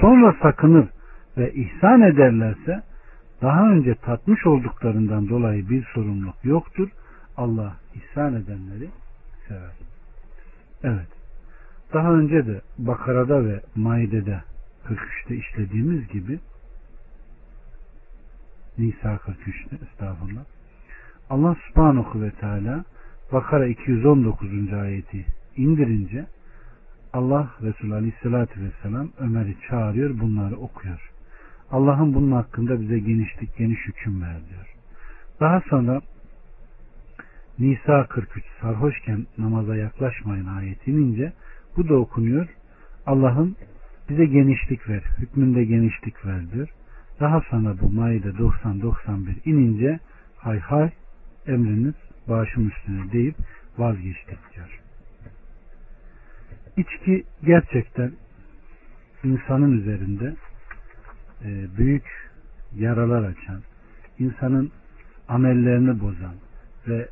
sonra 0.00 0.34
sakınır 0.42 0.88
ve 1.38 1.52
ihsan 1.52 2.00
ederlerse 2.00 2.82
daha 3.42 3.70
önce 3.70 3.94
tatmış 3.94 4.46
olduklarından 4.46 5.28
dolayı 5.28 5.68
bir 5.68 5.84
sorumluluk 5.94 6.44
yoktur. 6.44 6.88
Allah 7.36 7.76
ihsan 7.94 8.34
edenleri 8.34 8.88
sever. 9.48 9.74
Evet. 10.82 11.08
Daha 11.92 12.12
önce 12.12 12.46
de 12.46 12.60
Bakara'da 12.78 13.44
ve 13.44 13.60
Maide'de 13.76 14.40
43'te 14.88 15.36
işlediğimiz 15.36 16.08
gibi 16.08 16.38
Nisa 18.80 19.14
43'te 19.14 19.76
estağfurullah. 19.84 20.44
Allah 21.30 21.56
subhanahu 21.68 22.22
ve 22.22 22.30
teala 22.30 22.84
Bakara 23.32 23.66
219. 23.66 24.72
ayeti 24.72 25.26
indirince 25.56 26.26
Allah 27.12 27.50
Resulü 27.62 27.94
Aleyhisselatü 27.94 28.60
Vesselam 28.60 29.08
Ömer'i 29.18 29.56
çağırıyor 29.68 30.20
bunları 30.20 30.56
okuyor. 30.56 31.10
Allah'ın 31.70 32.14
bunun 32.14 32.32
hakkında 32.32 32.80
bize 32.80 32.98
genişlik 32.98 33.56
geniş 33.56 33.78
hüküm 33.86 34.22
ver 34.22 34.36
diyor. 34.50 34.74
Daha 35.40 35.60
sonra 35.60 36.00
Nisa 37.58 38.06
43 38.06 38.44
sarhoşken 38.60 39.26
namaza 39.38 39.76
yaklaşmayın 39.76 40.46
ayeti 40.46 40.90
inince 40.90 41.32
bu 41.76 41.88
da 41.88 41.94
okunuyor. 41.94 42.48
Allah'ın 43.06 43.56
bize 44.08 44.26
genişlik 44.26 44.88
ver, 44.88 45.02
hükmünde 45.18 45.64
genişlik 45.64 46.26
ver 46.26 46.52
diyor. 46.52 46.68
Daha 47.20 47.40
sonra 47.40 47.80
bu 47.80 47.88
Maide 47.92 48.28
90-91 48.28 49.34
inince 49.44 49.98
hay 50.36 50.58
hay 50.58 50.90
emriniz 51.46 51.94
başım 52.28 52.68
üstüne 52.68 53.12
deyip 53.12 53.36
vazgeçtik 53.78 54.38
diyor. 54.54 54.80
İçki 56.76 57.24
gerçekten 57.44 58.12
insanın 59.24 59.72
üzerinde 59.72 60.36
e, 61.44 61.76
büyük 61.78 62.30
yaralar 62.76 63.22
açan, 63.22 63.60
insanın 64.18 64.72
amellerini 65.28 66.00
bozan 66.00 66.34
ve 66.88 67.08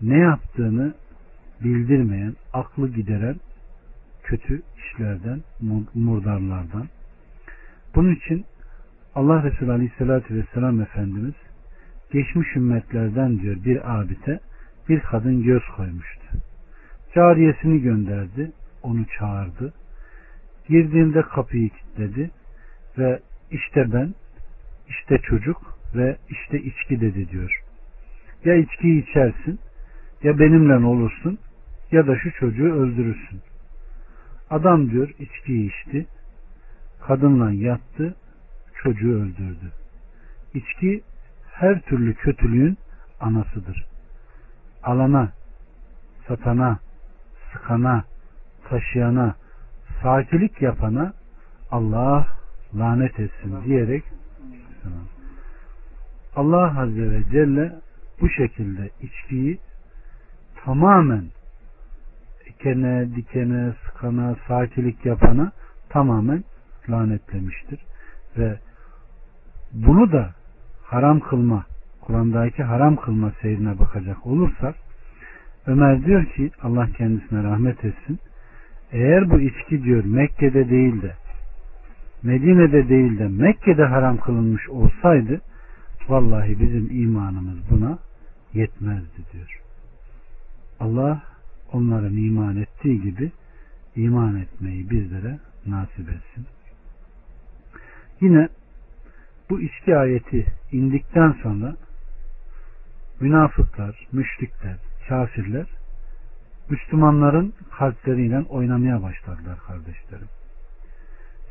ne 0.00 0.18
yaptığını 0.18 0.94
bildirmeyen, 1.64 2.36
aklı 2.52 2.88
gideren 2.88 3.36
kötü 4.22 4.62
işlerden, 4.78 5.40
murdarlardan. 5.94 6.88
Bunun 7.94 8.14
için 8.14 8.44
Allah 9.18 9.42
Resulü 9.42 9.72
Aleyhisselatü 9.72 10.34
Vesselam 10.34 10.80
Efendimiz 10.80 11.34
geçmiş 12.12 12.56
ümmetlerden 12.56 13.40
diyor 13.40 13.56
bir 13.64 13.98
abite 13.98 14.40
bir 14.88 15.00
kadın 15.00 15.42
göz 15.42 15.62
koymuştu. 15.76 16.26
Cariyesini 17.14 17.82
gönderdi, 17.82 18.52
onu 18.82 19.04
çağırdı. 19.18 19.72
Girdiğinde 20.68 21.22
kapıyı 21.22 21.68
kilitledi 21.68 22.30
ve 22.98 23.20
işte 23.50 23.92
ben, 23.92 24.14
işte 24.88 25.18
çocuk 25.18 25.78
ve 25.94 26.16
işte 26.28 26.58
içki 26.58 27.00
dedi 27.00 27.28
diyor. 27.28 27.62
Ya 28.44 28.54
içkiyi 28.54 29.02
içersin, 29.02 29.58
ya 30.22 30.38
benimle 30.38 30.86
olursun, 30.86 31.38
ya 31.92 32.06
da 32.06 32.18
şu 32.18 32.32
çocuğu 32.32 32.74
öldürürsün. 32.74 33.40
Adam 34.50 34.90
diyor 34.90 35.10
içkiyi 35.18 35.70
içti, 35.70 36.06
kadınla 37.06 37.52
yattı, 37.52 38.14
çocuğu 38.82 39.22
öldürdü. 39.22 39.72
İçki 40.54 41.02
her 41.52 41.80
türlü 41.80 42.14
kötülüğün 42.14 42.78
anasıdır. 43.20 43.86
Alana, 44.82 45.32
satana, 46.28 46.78
sıkana, 47.52 48.04
taşıyana, 48.68 49.34
sakilik 50.02 50.62
yapana 50.62 51.12
Allah 51.70 52.26
lanet 52.74 53.20
etsin 53.20 53.64
diyerek 53.64 54.04
Allah 56.36 56.80
Azze 56.80 57.10
ve 57.10 57.22
Celle 57.30 57.72
bu 58.20 58.28
şekilde 58.28 58.90
içkiyi 59.02 59.58
tamamen 60.64 61.24
ekene, 62.46 63.16
dikene, 63.16 63.74
sıkana, 63.86 64.36
sakilik 64.48 65.06
yapana 65.06 65.52
tamamen 65.88 66.44
lanetlemiştir. 66.88 67.80
Ve 68.38 68.58
bunu 69.72 70.12
da 70.12 70.34
haram 70.84 71.20
kılma, 71.20 71.64
Kur'an'daki 72.00 72.62
haram 72.62 72.96
kılma 72.96 73.32
seyrine 73.42 73.78
bakacak 73.78 74.26
olursak 74.26 74.74
Ömer 75.66 76.04
diyor 76.04 76.24
ki 76.24 76.50
Allah 76.62 76.88
kendisine 76.96 77.42
rahmet 77.42 77.84
etsin 77.84 78.18
eğer 78.92 79.30
bu 79.30 79.40
içki 79.40 79.84
diyor 79.84 80.04
Mekke'de 80.04 80.70
değil 80.70 81.02
de 81.02 81.14
Medine'de 82.22 82.88
değil 82.88 83.18
de 83.18 83.28
Mekke'de 83.28 83.84
haram 83.84 84.16
kılınmış 84.16 84.68
olsaydı 84.68 85.40
vallahi 86.08 86.60
bizim 86.60 87.02
imanımız 87.02 87.58
buna 87.70 87.98
yetmezdi 88.54 89.22
diyor. 89.32 89.60
Allah 90.80 91.22
onların 91.72 92.16
iman 92.16 92.56
ettiği 92.56 93.02
gibi 93.02 93.32
iman 93.96 94.36
etmeyi 94.36 94.90
bizlere 94.90 95.38
nasip 95.66 96.08
etsin. 96.08 96.46
Yine 98.20 98.48
bu 99.50 99.60
içki 99.60 99.96
ayeti 99.96 100.46
indikten 100.72 101.32
sonra 101.42 101.76
münafıklar, 103.20 104.06
müşrikler, 104.12 104.76
kafirler 105.08 105.66
Müslümanların 106.70 107.52
kalpleriyle 107.78 108.40
oynamaya 108.40 109.02
başladılar 109.02 109.58
kardeşlerim. 109.66 110.28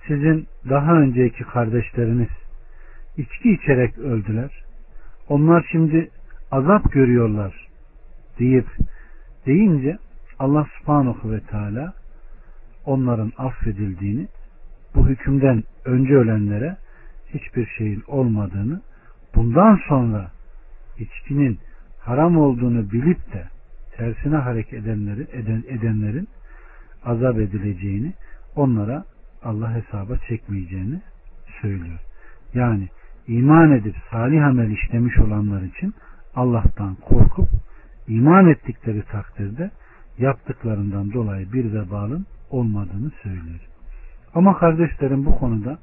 Sizin 0.07 0.47
daha 0.69 0.93
önceki 0.93 1.43
kardeşleriniz 1.43 2.29
içki 3.17 3.51
içerek 3.51 3.97
öldüler. 3.97 4.63
Onlar 5.29 5.67
şimdi 5.71 6.09
azap 6.51 6.91
görüyorlar 6.91 7.67
deyip 8.39 8.67
deyince 9.45 9.97
Allah 10.39 10.67
subhanahu 10.79 11.31
ve 11.31 11.39
teala 11.39 11.93
onların 12.85 13.31
affedildiğini 13.37 14.27
bu 14.95 15.07
hükümden 15.07 15.63
önce 15.85 16.13
ölenlere 16.13 16.77
hiçbir 17.33 17.65
şeyin 17.77 18.03
olmadığını 18.07 18.81
bundan 19.35 19.79
sonra 19.87 20.31
içkinin 20.97 21.59
haram 21.99 22.37
olduğunu 22.37 22.91
bilip 22.91 23.33
de 23.33 23.47
tersine 23.97 24.35
hareket 24.35 24.73
edenleri, 24.73 25.21
eden, 25.21 25.63
edenlerin 25.67 26.27
azap 27.05 27.39
edileceğini 27.39 28.13
onlara 28.55 29.03
Allah 29.43 29.73
hesaba 29.75 30.17
çekmeyeceğini 30.27 31.01
söylüyor. 31.61 31.99
Yani 32.53 32.87
iman 33.27 33.71
edip 33.71 33.95
salih 34.11 34.45
amel 34.45 34.71
işlemiş 34.71 35.17
olanlar 35.17 35.61
için 35.61 35.93
Allah'tan 36.35 36.95
korkup 36.95 37.49
iman 38.07 38.47
ettikleri 38.47 39.03
takdirde 39.03 39.71
yaptıklarından 40.17 41.13
dolayı 41.13 41.53
bir 41.53 41.73
vebalın 41.73 42.25
olmadığını 42.49 43.11
söylüyor. 43.23 43.59
Ama 44.33 44.57
kardeşlerim 44.57 45.25
bu 45.25 45.35
konuda 45.35 45.77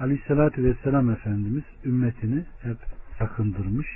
Aleyhisselatü 0.00 0.64
Vesselam 0.64 1.10
Efendimiz 1.10 1.64
ümmetini 1.84 2.44
hep 2.62 2.76
sakındırmış. 3.18 3.86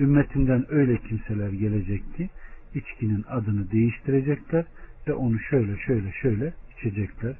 Ümmetinden 0.00 0.64
öyle 0.68 0.96
kimseler 0.96 1.48
gelecek 1.48 2.16
ki 2.16 2.30
içkinin 2.74 3.24
adını 3.28 3.70
değiştirecekler 3.70 4.64
ve 5.08 5.12
onu 5.12 5.38
şöyle 5.40 5.76
şöyle 5.76 6.12
şöyle 6.12 6.52
içecekler. 6.76 7.34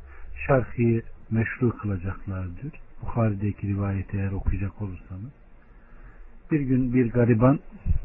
Şarkıyı 0.46 1.02
meşru 1.30 1.76
kılacaklar 1.76 2.46
diyor. 2.62 2.72
Bukhari'deki 3.02 3.68
rivayeti 3.68 4.16
eğer 4.16 4.32
okuyacak 4.32 4.82
olursanız. 4.82 5.32
Bir 6.50 6.60
gün 6.60 6.94
bir 6.94 7.10
gariban 7.10 7.58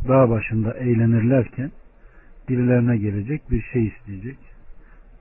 dağ 0.07 0.29
başında 0.29 0.73
eğlenirlerken 0.73 1.71
birilerine 2.49 2.97
gelecek 2.97 3.51
bir 3.51 3.61
şey 3.61 3.87
isteyecek. 3.87 4.37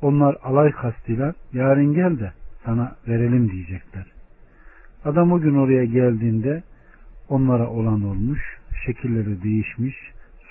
Onlar 0.02 0.36
alay 0.42 0.70
kastıyla 0.70 1.34
yarın 1.52 1.94
gel 1.94 2.18
de 2.18 2.32
sana 2.64 2.96
verelim 3.08 3.50
diyecekler. 3.50 4.13
Adam 5.04 5.32
o 5.32 5.40
gün 5.40 5.54
oraya 5.54 5.84
geldiğinde 5.84 6.62
onlara 7.28 7.68
olan 7.70 8.04
olmuş, 8.04 8.40
şekilleri 8.86 9.42
değişmiş, 9.42 9.96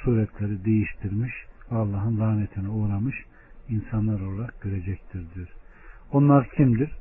suretleri 0.03 0.65
değiştirmiş, 0.65 1.33
Allah'ın 1.71 2.19
lanetine 2.19 2.69
uğramış 2.69 3.15
insanlar 3.69 4.21
olarak 4.21 4.61
görecektir 4.61 5.25
diyor. 5.35 5.47
Onlar 6.11 6.49
kimdir? 6.49 6.91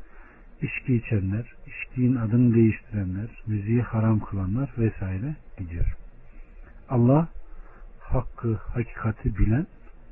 İçki 0.63 0.95
içenler, 0.95 1.55
içkiğin 1.67 2.17
adını 2.17 2.55
değiştirenler, 2.55 3.29
müziği 3.47 3.83
haram 3.83 4.21
kılanlar 4.21 4.71
vesaire 4.79 5.37
gidiyor. 5.59 5.97
Allah 6.89 7.29
hakkı, 8.01 8.55
hakikati 8.55 9.39
bilen, 9.39 9.67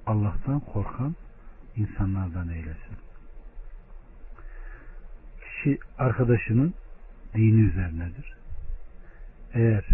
Allah'tan 0.07 0.61
korkan 0.61 1.15
insanlardan 1.77 2.49
eylesin. 2.49 2.97
Kişi 5.41 5.79
arkadaşının 5.99 6.75
dini 7.35 7.61
üzerinedir. 7.61 8.35
Eğer 9.55 9.85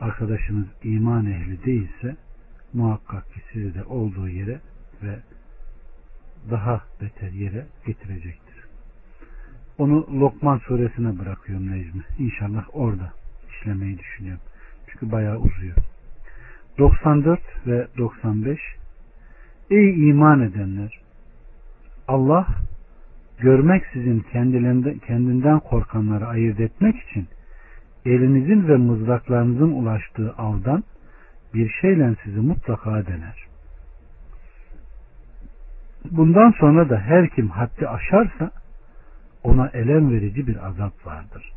arkadaşınız 0.00 0.66
iman 0.82 1.26
ehli 1.26 1.64
değilse 1.64 2.16
muhakkak 2.72 3.34
ki 3.34 3.40
sizi 3.52 3.74
de 3.74 3.84
olduğu 3.84 4.28
yere 4.28 4.60
ve 5.02 5.18
daha 6.50 6.84
beter 7.00 7.30
yere 7.30 7.66
getirecektir. 7.86 8.64
Onu 9.78 10.20
Lokman 10.20 10.58
suresine 10.58 11.18
bırakıyorum 11.18 11.70
Necmi. 11.70 12.02
İnşallah 12.18 12.64
orada 12.72 13.12
işlemeyi 13.50 13.98
düşünüyorum. 13.98 14.42
Çünkü 14.86 15.12
bayağı 15.12 15.38
uzuyor. 15.38 15.76
94 16.78 17.40
ve 17.66 17.88
95 17.98 18.58
Ey 19.70 20.08
iman 20.08 20.40
edenler! 20.40 21.00
Allah 22.08 22.46
görmeksizin 23.40 24.26
kendinden 25.06 25.60
korkanları 25.60 26.26
ayırt 26.26 26.60
etmek 26.60 26.96
için 26.96 27.28
elinizin 28.04 28.68
ve 28.68 28.76
mızraklarınızın 28.76 29.72
ulaştığı 29.72 30.34
avdan 30.38 30.84
bir 31.54 31.70
şeyle 31.80 32.14
sizi 32.24 32.40
mutlaka 32.40 33.06
dener. 33.06 33.46
Bundan 36.10 36.50
sonra 36.50 36.90
da 36.90 36.98
her 36.98 37.28
kim 37.28 37.48
haddi 37.48 37.88
aşarsa 37.88 38.50
ona 39.42 39.68
elem 39.68 40.12
verici 40.12 40.46
bir 40.46 40.66
azap 40.66 41.06
vardır. 41.06 41.52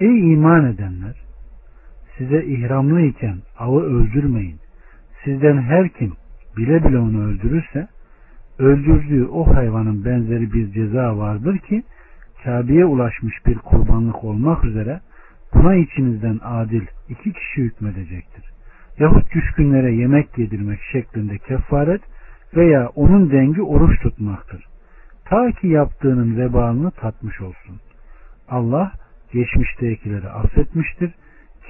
Ey 0.00 0.32
iman 0.32 0.64
edenler! 0.64 1.16
Size 2.18 2.44
ihramlı 2.44 3.00
iken 3.00 3.36
avı 3.58 3.80
öldürmeyin. 3.80 4.60
Sizden 5.24 5.62
her 5.62 5.88
kim 5.88 6.12
bile 6.56 6.84
bile 6.84 6.98
onu 6.98 7.24
öldürürse 7.24 7.88
öldürdüğü 8.58 9.26
o 9.26 9.54
hayvanın 9.54 10.04
benzeri 10.04 10.52
bir 10.52 10.72
ceza 10.72 11.18
vardır 11.18 11.58
ki 11.58 11.82
Kabe'ye 12.44 12.84
ulaşmış 12.84 13.46
bir 13.46 13.58
kurbanlık 13.58 14.24
olmak 14.24 14.64
üzere 14.64 15.00
buna 15.54 15.74
içinizden 15.74 16.40
adil 16.42 16.82
iki 17.08 17.32
kişi 17.32 17.62
hükmedecektir. 17.62 18.44
Yahut 18.98 19.28
küskünlere 19.28 19.94
yemek 19.94 20.38
yedirmek 20.38 20.80
şeklinde 20.92 21.38
kefaret 21.38 22.02
veya 22.56 22.88
onun 22.88 23.30
dengi 23.30 23.62
oruç 23.62 24.00
tutmaktır. 24.02 24.64
Ta 25.24 25.52
ki 25.52 25.66
yaptığının 25.66 26.36
vebalını 26.36 26.90
tatmış 26.90 27.40
olsun. 27.40 27.80
Allah 28.48 28.92
geçmiştekileri 29.32 30.28
affetmiştir. 30.28 31.14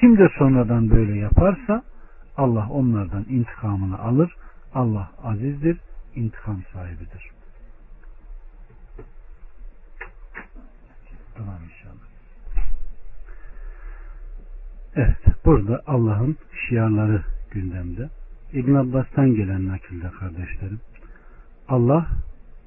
Kim 0.00 0.18
de 0.18 0.28
sonradan 0.38 0.90
böyle 0.90 1.18
yaparsa 1.18 1.82
Allah 2.36 2.68
onlardan 2.70 3.24
intikamını 3.28 3.98
alır. 3.98 4.34
Allah 4.74 5.10
azizdir, 5.24 5.78
intikam 6.16 6.62
sahibidir. 6.72 7.30
Tamam 11.34 11.58
inşallah. 11.64 12.12
Evet, 14.96 15.16
burada 15.44 15.82
Allah'ın 15.86 16.36
şiarları 16.68 17.24
gündemde. 17.50 18.10
İbn 18.52 18.74
Abbas'tan 18.74 19.34
gelen 19.34 19.68
nakilde 19.68 20.10
kardeşlerim. 20.10 20.80
Allah 21.68 22.06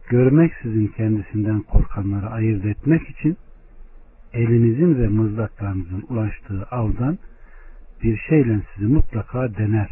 görmeksizin 0.09 0.87
kendisinden 0.87 1.61
korkanları 1.61 2.29
ayırt 2.29 2.65
etmek 2.65 3.09
için 3.09 3.37
elinizin 4.33 5.03
ve 5.03 5.07
mızraklarınızın 5.07 6.05
ulaştığı 6.09 6.63
avdan 6.71 7.17
bir 8.03 8.17
şeyle 8.17 8.61
sizi 8.73 8.87
mutlaka 8.87 9.55
dener 9.55 9.89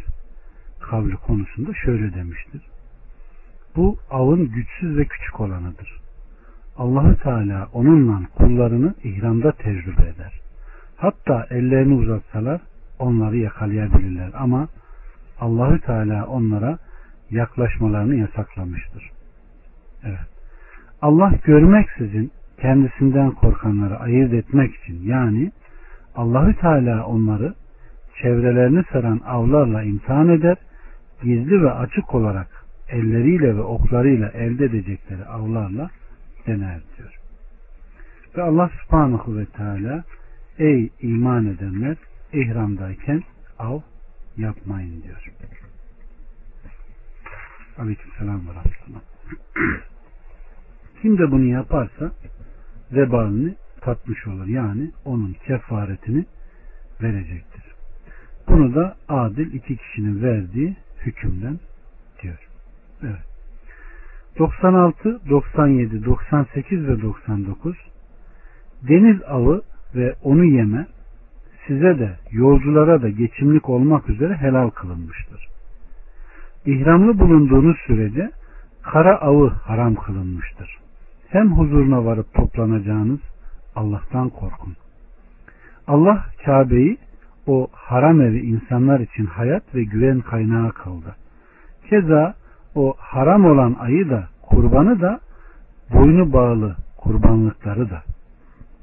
kavli 0.80 1.16
konusunda 1.16 1.74
şöyle 1.74 2.14
demiştir. 2.14 2.62
Bu 3.76 3.96
avın 4.10 4.50
güçsüz 4.50 4.96
ve 4.96 5.04
küçük 5.04 5.40
olanıdır. 5.40 6.00
Allahü 6.76 7.16
Teala 7.16 7.68
onunla 7.72 8.20
kullarını 8.34 8.94
ihramda 9.04 9.52
tecrübe 9.52 10.02
eder. 10.02 10.40
Hatta 10.96 11.46
ellerini 11.50 11.94
uzatsalar 11.94 12.60
onları 12.98 13.36
yakalayabilirler 13.36 14.30
ama 14.34 14.68
Allahü 15.40 15.80
Teala 15.80 16.26
onlara 16.26 16.78
yaklaşmalarını 17.30 18.14
yasaklamıştır. 18.14 19.10
Evet. 20.04 20.28
Allah 21.02 21.32
görmeksizin 21.44 22.30
kendisinden 22.60 23.30
korkanları 23.30 23.98
ayırt 24.00 24.32
etmek 24.32 24.74
için 24.74 25.02
yani 25.02 25.52
Allahü 26.16 26.56
Teala 26.56 27.06
onları 27.06 27.54
çevrelerini 28.22 28.84
saran 28.92 29.20
avlarla 29.26 29.82
imtihan 29.82 30.28
eder, 30.28 30.56
gizli 31.22 31.62
ve 31.62 31.70
açık 31.70 32.14
olarak 32.14 32.63
elleriyle 32.94 33.56
ve 33.56 33.60
oklarıyla 33.60 34.28
elde 34.28 34.64
edecekleri 34.64 35.24
avlarla 35.24 35.90
dener 36.46 36.80
diyor. 36.96 37.14
Ve 38.36 38.42
Allah 38.42 38.70
subhanahu 38.82 39.38
ve 39.38 39.46
teala 39.46 40.04
ey 40.58 40.90
iman 41.00 41.46
edenler 41.46 41.96
ihramdayken 42.32 43.22
av 43.58 43.80
yapmayın 44.36 45.02
diyor. 45.02 45.32
Aleyküm 47.78 48.10
selam 48.18 48.48
ve 48.48 48.50
rahmetullah. 48.50 49.00
Kim 51.02 51.18
de 51.18 51.30
bunu 51.30 51.44
yaparsa 51.44 52.12
vebalini 52.92 53.54
tatmış 53.80 54.26
olur. 54.26 54.46
Yani 54.46 54.90
onun 55.04 55.32
kefaretini 55.46 56.24
verecektir. 57.02 57.62
Bunu 58.48 58.74
da 58.74 58.96
adil 59.08 59.52
iki 59.52 59.76
kişinin 59.76 60.22
verdiği 60.22 60.76
hükümden. 61.06 61.58
Evet. 63.04 63.34
96, 64.38 65.20
97, 65.30 66.04
98 66.04 66.88
ve 66.88 67.02
99 67.02 67.76
Deniz 68.88 69.22
avı 69.22 69.62
ve 69.94 70.14
onu 70.22 70.44
yeme 70.44 70.86
size 71.66 71.98
de 71.98 72.16
yolculara 72.30 73.02
da 73.02 73.08
geçimlik 73.08 73.68
olmak 73.68 74.08
üzere 74.08 74.34
helal 74.34 74.70
kılınmıştır. 74.70 75.46
İhramlı 76.66 77.18
bulunduğunuz 77.18 77.76
sürece 77.86 78.30
kara 78.82 79.16
avı 79.16 79.48
haram 79.48 79.94
kılınmıştır. 79.94 80.78
Hem 81.28 81.52
huzuruna 81.52 82.04
varıp 82.04 82.34
toplanacağınız 82.34 83.20
Allah'tan 83.76 84.28
korkun. 84.28 84.76
Allah 85.86 86.26
Kabe'yi 86.44 86.98
o 87.46 87.68
haram 87.72 88.20
evi 88.20 88.40
insanlar 88.40 89.00
için 89.00 89.26
hayat 89.26 89.74
ve 89.74 89.84
güven 89.84 90.20
kaynağı 90.20 90.72
kıldı. 90.72 91.16
Keza 91.90 92.34
o 92.74 92.94
haram 92.98 93.44
olan 93.44 93.76
ayı 93.80 94.10
da 94.10 94.28
kurbanı 94.42 95.00
da 95.00 95.20
boynu 95.92 96.32
bağlı 96.32 96.76
kurbanlıkları 96.96 97.90
da. 97.90 98.02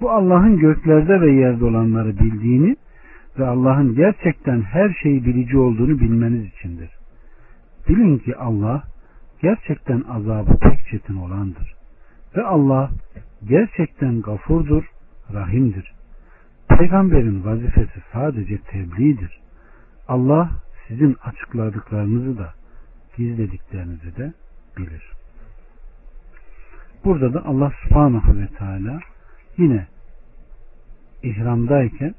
Bu 0.01 0.11
Allah'ın 0.11 0.57
göklerde 0.57 1.21
ve 1.21 1.31
yerde 1.31 1.65
olanları 1.65 2.19
bildiğini 2.19 2.75
ve 3.39 3.47
Allah'ın 3.47 3.95
gerçekten 3.95 4.61
her 4.61 4.93
şeyi 5.03 5.25
bilici 5.25 5.57
olduğunu 5.57 5.99
bilmeniz 5.99 6.45
içindir. 6.45 6.89
Bilin 7.89 8.17
ki 8.17 8.35
Allah 8.35 8.83
gerçekten 9.41 10.03
azabı 10.09 10.57
pek 10.59 10.87
çetin 10.91 11.15
olandır. 11.15 11.73
Ve 12.37 12.43
Allah 12.43 12.89
gerçekten 13.47 14.21
gafurdur, 14.21 14.83
rahimdir. 15.33 15.93
Peygamberin 16.69 17.45
vazifesi 17.45 18.01
sadece 18.13 18.57
tebliğdir. 18.57 19.39
Allah 20.07 20.49
sizin 20.87 21.17
açıkladıklarınızı 21.23 22.37
da 22.37 22.53
gizlediklerinizi 23.17 24.17
de 24.17 24.33
bilir. 24.77 25.11
Burada 27.05 27.33
da 27.33 27.45
Allah 27.45 27.71
subhanahu 27.83 28.37
ve 28.37 28.47
teala 28.47 28.99
yine 29.57 29.87
ihramdayken 31.23 32.15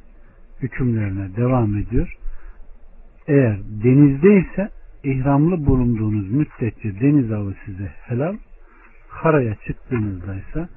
hükümlerine 0.62 1.36
devam 1.36 1.76
ediyor. 1.76 2.16
Eğer 3.26 3.58
denizdeyse 3.84 4.70
ihramlı 5.04 5.66
bulunduğunuz 5.66 6.30
müddetçe 6.30 7.00
deniz 7.00 7.32
avı 7.32 7.54
size 7.66 7.92
helal, 8.02 8.36
karaya 9.08 9.54
çıktığınızda 9.54 10.34
ise 10.34 10.68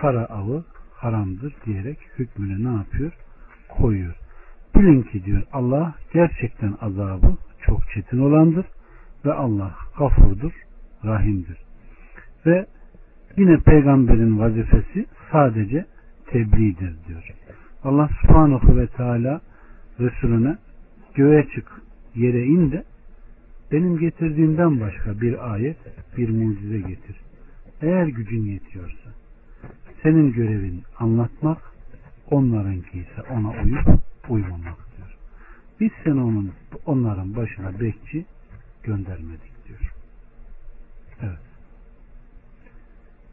kara 0.00 0.24
avı 0.24 0.64
haramdır 0.94 1.54
diyerek 1.66 1.98
hükmünü 2.18 2.64
ne 2.64 2.76
yapıyor? 2.76 3.12
Koyuyor. 3.68 4.14
Bilin 4.74 5.02
ki 5.02 5.24
diyor 5.24 5.42
Allah 5.52 5.94
gerçekten 6.12 6.74
azabı 6.80 7.36
çok 7.66 7.90
çetin 7.94 8.18
olandır 8.18 8.66
ve 9.26 9.32
Allah 9.32 9.74
gafurdur, 9.98 10.52
rahimdir. 11.04 11.58
Ve 12.46 12.66
yine 13.36 13.58
peygamberin 13.58 14.38
vazifesi 14.38 15.06
sadece 15.32 15.86
tebliğdir 16.26 16.94
diyor. 17.08 17.34
Allah 17.84 18.08
subhanahu 18.22 18.76
ve 18.76 18.86
teala 18.86 19.40
Resulüne 20.00 20.58
göğe 21.14 21.46
çık, 21.54 21.82
yere 22.14 22.44
in 22.44 22.72
de 22.72 22.84
benim 23.72 23.98
getirdiğimden 23.98 24.80
başka 24.80 25.20
bir 25.20 25.52
ayet, 25.52 25.76
bir 26.16 26.28
mucize 26.28 26.78
getir. 26.78 27.16
Eğer 27.82 28.06
gücün 28.06 28.42
yetiyorsa. 28.44 29.10
Senin 30.02 30.32
görevin 30.32 30.82
anlatmak, 30.98 31.58
onlarınki 32.30 32.98
ise 32.98 33.22
ona 33.30 33.50
uyup 33.64 34.00
uymamak 34.28 34.78
diyor. 34.96 35.16
Biz 35.80 35.90
seni 36.04 36.20
onun, 36.20 36.52
onların 36.86 37.36
başına 37.36 37.80
bekçi 37.80 38.24
göndermedik 38.86 39.66
diyor. 39.68 39.94
Evet. 41.22 41.38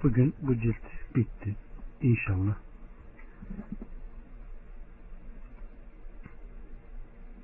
Bugün 0.04 0.36
bu 0.42 0.56
cilt 0.56 1.16
bitti. 1.16 1.56
İnşallah 2.02 2.56